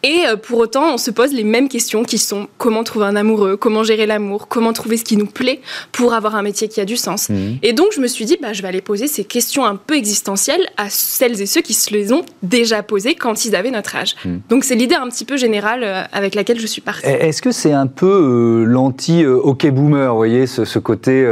Et 0.04 0.24
euh, 0.28 0.36
pour 0.36 0.60
autant, 0.60 0.94
on 0.94 0.98
se 0.98 1.12
pose 1.12 1.34
les 1.34 1.44
mêmes 1.44 1.70
questions 1.70 2.04
qui 2.04 2.18
sont 2.18 2.48
comment 2.58 2.84
trouver 2.84 3.06
un 3.06 3.16
amoureux, 3.16 3.56
comment 3.58 3.84
gérer 3.84 4.06
l'amour, 4.06 4.48
comment 4.48 4.74
trouver 4.74 4.98
ce 4.98 5.04
qui 5.04 5.18
nous 5.18 5.26
plaît 5.26 5.62
pour 5.92 6.14
avoir 6.14 6.36
un 6.36 6.42
métier 6.42 6.68
qui 6.68 6.82
a 6.82 6.86
du 6.86 6.98
sens. 6.98 7.30
Mhm. 7.30 7.58
Et 7.62 7.74
donc, 7.74 7.88
je 7.94 8.00
me 8.00 8.08
suis 8.08 8.26
dit, 8.26 8.38
bah, 8.42 8.54
je 8.54 8.62
vais 8.62 8.68
aller 8.68 8.82
poser 8.82 9.08
ces 9.08 9.24
questions 9.24 9.66
un 9.66 9.76
peu 9.76 9.96
existentielles 9.96 10.68
à 10.78 10.90
celles 10.90 11.42
et 11.42 11.46
ceux 11.46 11.62
qui 11.62 11.74
se 11.74 11.92
les 11.94 12.14
ont 12.14 12.24
déjà 12.42 12.84
posées 12.84 13.16
quand 13.16 13.46
ils 13.46 13.56
avaient 13.56 13.72
notre 13.72 13.96
âge. 13.96 14.16
Mhm. 14.26 14.42
Donc, 14.50 14.64
c'est 14.64 14.76
l'idée 14.76 14.96
un 14.96 15.08
petit 15.10 15.26
peu 15.26 15.38
générale 15.38 15.84
euh, 15.84 16.04
avec 16.12 16.36
laquelle 16.36 16.60
je 16.60 16.68
suis 16.68 16.82
partie. 16.82 17.06
Est-ce 17.06 17.42
que 17.42 17.52
c'est 17.52 17.74
un 17.74 17.88
peu 17.88 18.06
euh, 18.06 18.64
l'anti-hockey 18.66 19.72
boomer, 19.72 20.12
vous 20.12 20.18
voyez, 20.18 20.48
ce, 20.48 20.80
côté 20.80 21.24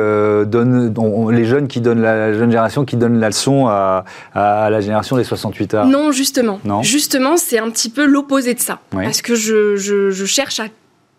donne, 0.48 0.94
les 1.32 1.46
jeunes 1.46 1.68
qui 1.68 1.82
donnent 1.82 2.02
la, 2.02 2.34
jeune 2.34 2.50
génération 2.50 2.84
qui 2.84 2.98
donne 2.98 3.20
la 3.20 3.30
leçon 3.30 3.68
à, 3.68 4.06
à 4.34 4.70
la 4.70 4.82
génération 4.82 5.18
des 5.18 5.24
60 5.24 5.55
non, 5.86 6.12
justement. 6.12 6.60
Justement, 6.82 7.38
c'est 7.38 7.60
un 7.60 7.70
petit 7.70 7.90
peu 7.90 8.06
l'opposé 8.06 8.54
de 8.54 8.60
ça. 8.60 8.80
Parce 8.92 9.22
que 9.22 9.36
je, 9.36 10.26
cherche 10.26 10.60
à 10.60 10.68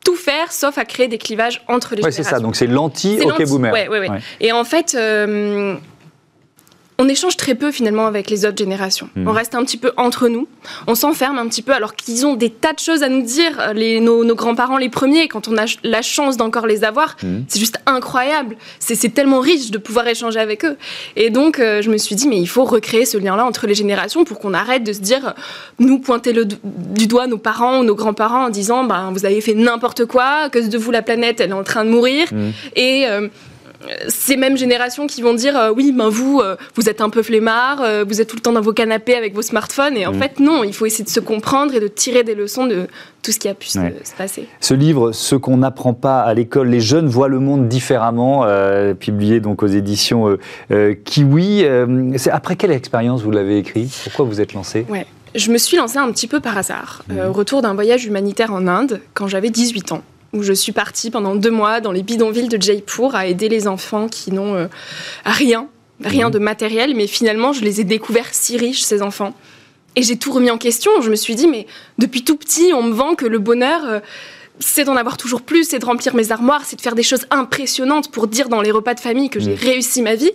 tout 0.05 0.15
faire 0.15 0.53
sauf 0.53 0.79
à 0.79 0.85
créer 0.85 1.09
des 1.09 1.19
clivages 1.19 1.65
entre 1.67 1.97
les 1.97 2.03
ouais, 2.03 2.13
c'est 2.13 2.23
ça. 2.23 2.39
Donc 2.39 2.55
c'est 2.55 2.69
l'anti-OK 2.69 3.45
boomer. 3.49 3.73
Ouais, 3.73 3.89
ouais, 3.89 4.09
Et 4.41 4.53
en 4.53 4.63
fait, 4.63 4.95
euh, 4.95 5.75
on 6.99 7.09
échange 7.09 7.37
très 7.37 7.55
peu 7.55 7.71
finalement 7.71 8.07
avec 8.07 8.31
les 8.31 8.47
autres 8.47 8.57
générations. 8.57 9.11
Hmm. 9.17 9.29
On 9.29 9.33
reste 9.33 9.55
un 9.55 9.65
petit 9.65 9.77
peu 9.77 9.93
entre 9.97 10.29
nous. 10.29 10.49
On 10.87 10.95
s'enferme 10.95 11.39
un 11.39 11.47
petit 11.47 11.63
peu 11.63 11.73
alors 11.73 11.95
qu'ils 11.95 12.25
ont 12.25 12.35
des 12.35 12.51
tas 12.51 12.73
de 12.73 12.79
choses 12.79 13.03
à 13.03 13.09
nous 13.09 13.23
dire, 13.23 13.73
les, 13.75 14.01
nos, 14.01 14.25
grands-parents 14.35 14.79
les 14.79 14.89
premiers, 14.89 15.29
quand 15.29 15.49
on 15.49 15.57
a 15.59 15.65
la 15.83 16.03
chance 16.03 16.37
d'encore 16.37 16.67
les 16.67 16.85
avoir. 16.85 17.17
Hmm. 17.23 17.41
C'est 17.49 17.59
juste 17.59 17.79
incroyable. 17.87 18.57
C'est 18.79 19.13
tellement 19.13 19.41
riche 19.41 19.71
de 19.71 19.79
pouvoir 19.79 20.07
échanger 20.09 20.41
avec 20.41 20.65
eux. 20.65 20.77
Et 21.17 21.31
donc, 21.31 21.59
euh, 21.59 21.83
je 21.83 21.91
me 21.91 21.99
suis 21.99 22.15
dit, 22.15 22.29
mais 22.29 22.39
il 22.39 22.49
faut 22.49 22.65
recréer 22.65 23.05
ce 23.05 23.19
lien-là 23.19 23.45
entre 23.45 23.67
les 23.67 23.75
générations 23.75 24.25
pour 24.25 24.39
qu'on 24.39 24.55
arrête 24.55 24.83
de 24.83 24.93
se 24.93 25.01
dire, 25.01 25.35
nous 25.79 25.99
pointer 25.99 26.33
le, 26.33 26.47
du 26.47 27.07
doigt 27.07 27.27
nos 27.27 27.39
parents 27.39 27.81
ou 27.81 27.85
nos 27.85 27.95
grands-parents 27.95 28.47
en 28.47 28.51
disant, 28.51 28.85
bah, 28.85 29.11
vous 29.13 29.27
avez 29.27 29.41
fait 29.41 29.55
n'importe 29.55 30.07
quoi, 30.07 30.49
que 30.49 30.59
de 30.59 30.79
vous 30.79 30.91
la 30.91 31.03
planète, 31.03 31.41
elle 31.41 31.51
est 31.51 31.55
en 31.55 31.65
train 31.65 31.85
de 31.85 31.91
mourir. 31.91 32.29
Hmm. 32.33 32.51
Et. 32.75 33.07
Euh, 33.07 33.29
ces 34.09 34.37
mêmes 34.37 34.57
générations 34.57 35.07
qui 35.07 35.23
vont 35.23 35.35
dire 35.35 35.57
euh, 35.57 35.73
oui, 35.75 35.93
ben 35.93 36.09
vous, 36.09 36.41
euh, 36.41 36.57
vous 36.75 36.89
êtes 36.89 37.01
un 37.01 37.11
peu 37.11 37.23
flemmard, 37.23 37.81
euh, 37.83 38.05
vous 38.07 38.21
êtes 38.21 38.29
tout 38.29 38.37
le 38.37 38.43
temps 38.43 38.53
dans 38.53 38.61
vos 38.61 38.73
canapés 38.73 39.15
avec 39.15 39.35
vos 39.35 39.43
smartphones. 39.43 39.97
Et 39.97 40.07
en 40.07 40.13
mm. 40.13 40.19
fait, 40.19 40.41
non, 40.41 40.65
il 40.65 40.73
faut 40.73 40.87
essayer 40.87 41.05
de 41.05 41.11
se 41.11 41.21
comprendre 41.21 41.75
et 41.75 41.81
de 41.81 41.89
tirer 41.89 42.25
des 42.25 42.35
leçons 42.35 42.67
de 42.67 42.87
tout 43.23 43.33
ce 43.33 43.39
qui 43.39 43.49
a 43.49 43.55
pu 43.55 43.69
se, 43.69 43.79
passer. 44.17 44.47
Ce 44.61 44.75
livre, 44.75 45.13
Ce 45.13 45.35
qu'on 45.35 45.59
n'apprend 45.59 45.95
pas 45.95 46.21
à 46.21 46.33
l'école, 46.35 46.69
les 46.69 46.81
jeunes 46.81 47.09
voient 47.09 47.29
le 47.29 47.41
monde 47.41 47.67
différemment, 47.69 48.47
publié 49.01 49.41
donc 49.41 49.65
aux 49.65 49.67
éditions 49.67 50.39
Kiwi. 51.05 51.65
c'est 52.17 52.31
après 52.31 52.55
quelle 52.55 52.71
expérience 52.71 53.23
vous 53.23 53.33
l'avez 53.33 53.59
écrit? 53.59 53.91
Pourquoi 54.05 54.27
vous 54.27 54.41
êtes 54.41 54.53
lancé? 54.53 54.87
Ouais. 54.89 55.07
Je 55.35 55.51
me 55.51 55.59
suis 55.59 55.77
lancée 55.77 55.99
un 55.99 56.11
petit 56.13 56.29
peu 56.29 56.39
par 56.39 56.57
hasard, 56.57 57.03
mm. 57.09 57.19
au 57.29 57.33
retour 57.33 57.63
d'un 57.63 57.75
voyage 57.75 58.07
humanitaire 58.07 58.53
en 58.53 58.69
Inde, 58.69 59.01
quand 59.13 59.27
j'avais 59.27 59.51
18 59.51 59.91
ans 59.91 60.03
où 60.37 60.43
je 60.43 60.53
suis 60.53 60.73
partie 60.73 61.11
pendant 61.11 61.35
deux 61.35 61.51
mois 61.51 61.81
dans 61.81 61.93
les 61.93 62.03
bidonvilles 62.03 62.49
de 62.49 62.61
Jaipur 62.61 63.15
à 63.15 63.27
aider 63.27 63.49
les 63.49 63.67
enfants 63.67 64.09
qui 64.09 64.33
n'ont 64.33 64.55
euh, 64.55 64.67
rien, 65.25 65.69
rien 66.05 66.27
mhm. 66.27 66.33
de 66.33 66.39
matériel, 66.39 66.95
mais 66.95 67.07
finalement, 67.07 67.53
je 67.53 67.63
les 67.63 67.81
ai 67.81 67.85
découverts 67.85 68.29
si 68.33 68.57
riches, 68.57 68.83
ces 68.83 69.03
enfants. 69.03 69.35
Et 69.97 70.03
j'ai 70.03 70.17
tout 70.17 70.33
remis 70.33 70.51
en 70.51 70.59
question. 70.59 70.93
Je 71.01 71.11
me 71.11 71.17
suis 71.17 71.35
dit, 71.35 71.49
mais 71.49 71.67
depuis 71.99 72.23
tout 72.23 72.37
petit, 72.37 72.73
on 72.75 72.83
me 72.83 72.93
vend 72.93 73.15
que 73.15 73.25
le 73.25 73.39
bonheur, 73.39 73.81
euh, 73.85 74.01
c'est 74.61 74.85
d'en 74.85 74.97
avoir 74.97 75.17
toujours 75.17 75.43
plus, 75.43 75.65
c'est 75.69 75.79
de 75.79 75.87
remplir 75.87 76.15
mes 76.15 76.33
armoires, 76.33 76.63
c'est 76.65 76.77
de 76.77 76.83
faire 76.83 76.95
des 76.95 77.03
choses 77.03 77.27
impressionnantes 77.31 78.11
pour 78.11 78.27
dire 78.27 78.49
dans 78.49 78.61
les 78.61 78.71
repas 78.71 78.95
de 78.95 79.01
famille 79.01 79.31
que 79.31 79.41
j'ai 79.41 79.53
mhm. 79.53 79.61
réussi 79.61 80.03
ma 80.03 80.15
vie. 80.15 80.33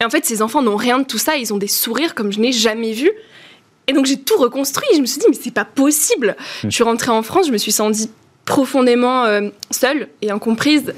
Et 0.00 0.04
en 0.04 0.10
fait, 0.10 0.24
ces 0.24 0.42
enfants 0.42 0.62
n'ont 0.62 0.76
rien 0.76 0.98
de 0.98 1.04
tout 1.04 1.18
ça, 1.18 1.36
ils 1.36 1.54
ont 1.54 1.58
des 1.58 1.68
sourires 1.68 2.14
comme 2.14 2.32
je 2.32 2.40
n'ai 2.40 2.52
jamais 2.52 2.92
vu. 2.92 3.10
Et 3.88 3.92
donc 3.92 4.04
j'ai 4.04 4.18
tout 4.18 4.36
reconstruit. 4.36 4.86
Je 4.94 5.00
me 5.00 5.06
suis 5.06 5.18
dit, 5.18 5.26
mais 5.28 5.36
c'est 5.40 5.54
pas 5.54 5.64
possible. 5.64 6.36
Mhm. 6.62 6.70
Je 6.70 6.74
suis 6.74 6.84
rentrée 6.84 7.10
en 7.10 7.22
France, 7.22 7.46
je 7.46 7.52
me 7.52 7.58
suis 7.58 7.72
sentie 7.72 8.10
profondément 8.48 9.26
euh, 9.26 9.50
seule 9.70 10.08
et 10.22 10.30
incomprise. 10.30 10.94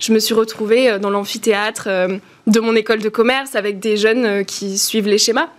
Je 0.00 0.12
me 0.12 0.18
suis 0.18 0.32
retrouvée 0.32 0.90
euh, 0.90 0.98
dans 0.98 1.10
l'amphithéâtre 1.10 1.84
euh, 1.86 2.16
de 2.46 2.60
mon 2.60 2.74
école 2.74 3.00
de 3.00 3.10
commerce 3.10 3.54
avec 3.54 3.78
des 3.78 3.98
jeunes 3.98 4.44
qui 4.46 4.78
suivent 4.78 5.06
les 5.06 5.18
schémas. 5.18 5.50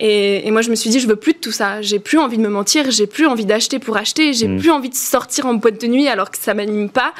Et, 0.00 0.50
moi, 0.50 0.60
je 0.60 0.70
me 0.70 0.74
suis 0.74 0.90
dit, 0.90 1.00
je 1.00 1.06
veux 1.06 1.16
plus 1.16 1.34
de 1.34 1.38
tout 1.38 1.52
ça. 1.52 1.82
J'ai 1.82 2.00
plus 2.00 2.18
envie 2.18 2.36
de 2.36 2.42
me 2.42 2.48
mentir, 2.48 2.90
j'ai 2.90 3.06
plus 3.06 3.26
envie 3.26 3.46
d'acheter 3.46 3.78
pour 3.78 3.96
acheter, 3.96 4.32
j'ai 4.32 4.48
mm. 4.48 4.58
plus 4.58 4.70
envie 4.70 4.88
de 4.88 4.94
sortir 4.94 5.46
en 5.46 5.54
boîte 5.54 5.80
de 5.80 5.86
nuit 5.86 6.08
alors 6.08 6.30
que 6.30 6.38
ça 6.38 6.52
m'anime 6.52 6.90
pas. 6.90 7.12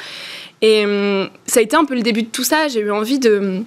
Et 0.61 0.83
ça 1.45 1.61
a 1.61 1.63
été 1.63 1.77
un 1.77 1.85
peu 1.85 1.95
le 1.95 2.01
début 2.01 2.23
de 2.23 2.27
tout 2.27 2.43
ça. 2.43 2.67
J'ai 2.67 2.81
eu 2.81 2.91
envie 2.91 3.19
de 3.19 3.63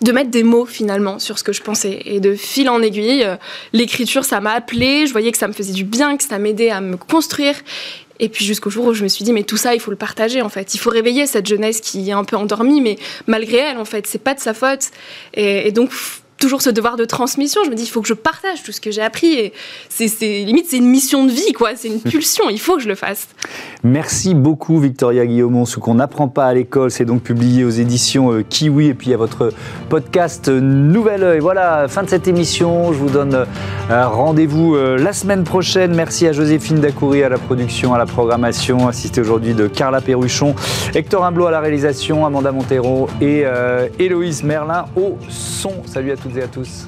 de 0.00 0.10
mettre 0.10 0.30
des 0.30 0.42
mots 0.42 0.66
finalement 0.66 1.20
sur 1.20 1.38
ce 1.38 1.44
que 1.44 1.52
je 1.52 1.62
pensais 1.62 2.00
et 2.04 2.18
de 2.18 2.34
fil 2.34 2.68
en 2.68 2.82
aiguille 2.82 3.24
l'écriture 3.72 4.24
ça 4.24 4.40
m'a 4.40 4.50
appelé 4.50 5.06
je 5.06 5.12
voyais 5.12 5.30
que 5.30 5.38
ça 5.38 5.46
me 5.46 5.52
faisait 5.52 5.72
du 5.72 5.84
bien 5.84 6.16
que 6.16 6.24
ça 6.24 6.36
m'aidait 6.40 6.70
à 6.70 6.80
me 6.80 6.96
construire 6.96 7.54
et 8.20 8.28
puis 8.28 8.44
jusqu'au 8.44 8.70
jour 8.70 8.86
où 8.86 8.94
je 8.94 9.02
me 9.02 9.08
suis 9.08 9.24
dit, 9.24 9.32
mais 9.32 9.42
tout 9.42 9.56
ça, 9.56 9.74
il 9.74 9.80
faut 9.80 9.90
le 9.90 9.96
partager 9.96 10.42
en 10.42 10.48
fait. 10.48 10.74
Il 10.74 10.78
faut 10.78 10.90
réveiller 10.90 11.26
cette 11.26 11.46
jeunesse 11.46 11.80
qui 11.80 12.08
est 12.08 12.12
un 12.12 12.24
peu 12.24 12.36
endormie, 12.36 12.80
mais 12.80 12.96
malgré 13.26 13.58
elle, 13.58 13.78
en 13.78 13.84
fait, 13.84 14.06
c'est 14.06 14.22
pas 14.22 14.34
de 14.34 14.40
sa 14.40 14.54
faute. 14.54 14.90
Et, 15.34 15.72
donc, 15.72 15.90
toujours 16.38 16.62
ce 16.62 16.70
devoir 16.70 16.96
de 16.96 17.04
transmission. 17.04 17.62
Je 17.64 17.70
me 17.70 17.74
dis, 17.74 17.84
il 17.84 17.88
faut 17.88 18.02
que 18.02 18.08
je 18.08 18.14
partage 18.14 18.62
tout 18.62 18.72
ce 18.72 18.80
que 18.80 18.90
j'ai 18.90 19.02
appris. 19.02 19.34
Et 19.34 19.52
c'est, 19.88 20.06
limite, 20.44 20.66
c'est 20.68 20.76
une 20.76 20.88
mission 20.88 21.24
de 21.24 21.30
vie, 21.30 21.52
quoi. 21.52 21.70
C'est 21.76 21.88
une 21.88 22.00
pulsion. 22.10 22.50
Il 22.50 22.60
faut 22.60 22.76
que 22.76 22.82
je 22.82 22.88
le 22.88 22.94
fasse. 22.94 23.28
Merci 23.82 24.34
beaucoup, 24.34 24.78
Victoria 24.78 25.26
Guillaumont. 25.26 25.64
Ce 25.64 25.78
qu'on 25.78 25.94
n'apprend 25.94 26.28
pas 26.28 26.46
à 26.46 26.54
l'école, 26.54 26.90
c'est 26.90 27.04
donc 27.04 27.22
publié 27.22 27.64
aux 27.64 27.70
éditions 27.70 28.32
euh, 28.32 28.42
Kiwi 28.42 28.88
et 28.88 28.94
puis 28.94 29.12
à 29.14 29.16
votre 29.16 29.52
podcast 29.88 30.48
euh, 30.48 30.60
Nouvel 30.60 31.22
Oeil. 31.22 31.38
Voilà, 31.40 31.88
fin 31.88 32.02
de 32.02 32.08
cette 32.08 32.28
émission. 32.28 32.92
Je 32.92 32.98
vous 32.98 33.10
donne 33.10 33.34
euh, 33.34 34.08
rendez-vous 34.08 34.76
la 34.76 35.12
semaine 35.12 35.44
prochaine. 35.44 35.94
Merci 35.94 36.26
à 36.26 36.32
Joséphine 36.32 36.80
Dacoury 36.80 37.22
à 37.22 37.28
la 37.28 37.38
production, 37.38 37.94
à 37.94 37.98
la 37.98 38.06
programmation, 38.06 38.88
assistée 38.88 39.20
aujourd'hui 39.20 39.54
de 39.54 39.66
Carla 39.66 40.00
Perruchon, 40.00 40.54
Hector 40.94 41.24
Imblot 41.24 41.46
à 41.46 41.50
la 41.50 41.60
réalisation, 41.60 42.26
Amanda 42.26 42.52
Montero 42.52 43.08
et 43.20 43.44
Héloïse 43.98 44.42
Merlin 44.42 44.86
au 44.96 45.18
son. 45.28 45.72
Salut 45.86 46.12
à 46.12 46.16
et 46.36 46.42
à 46.42 46.48
tous. 46.48 46.86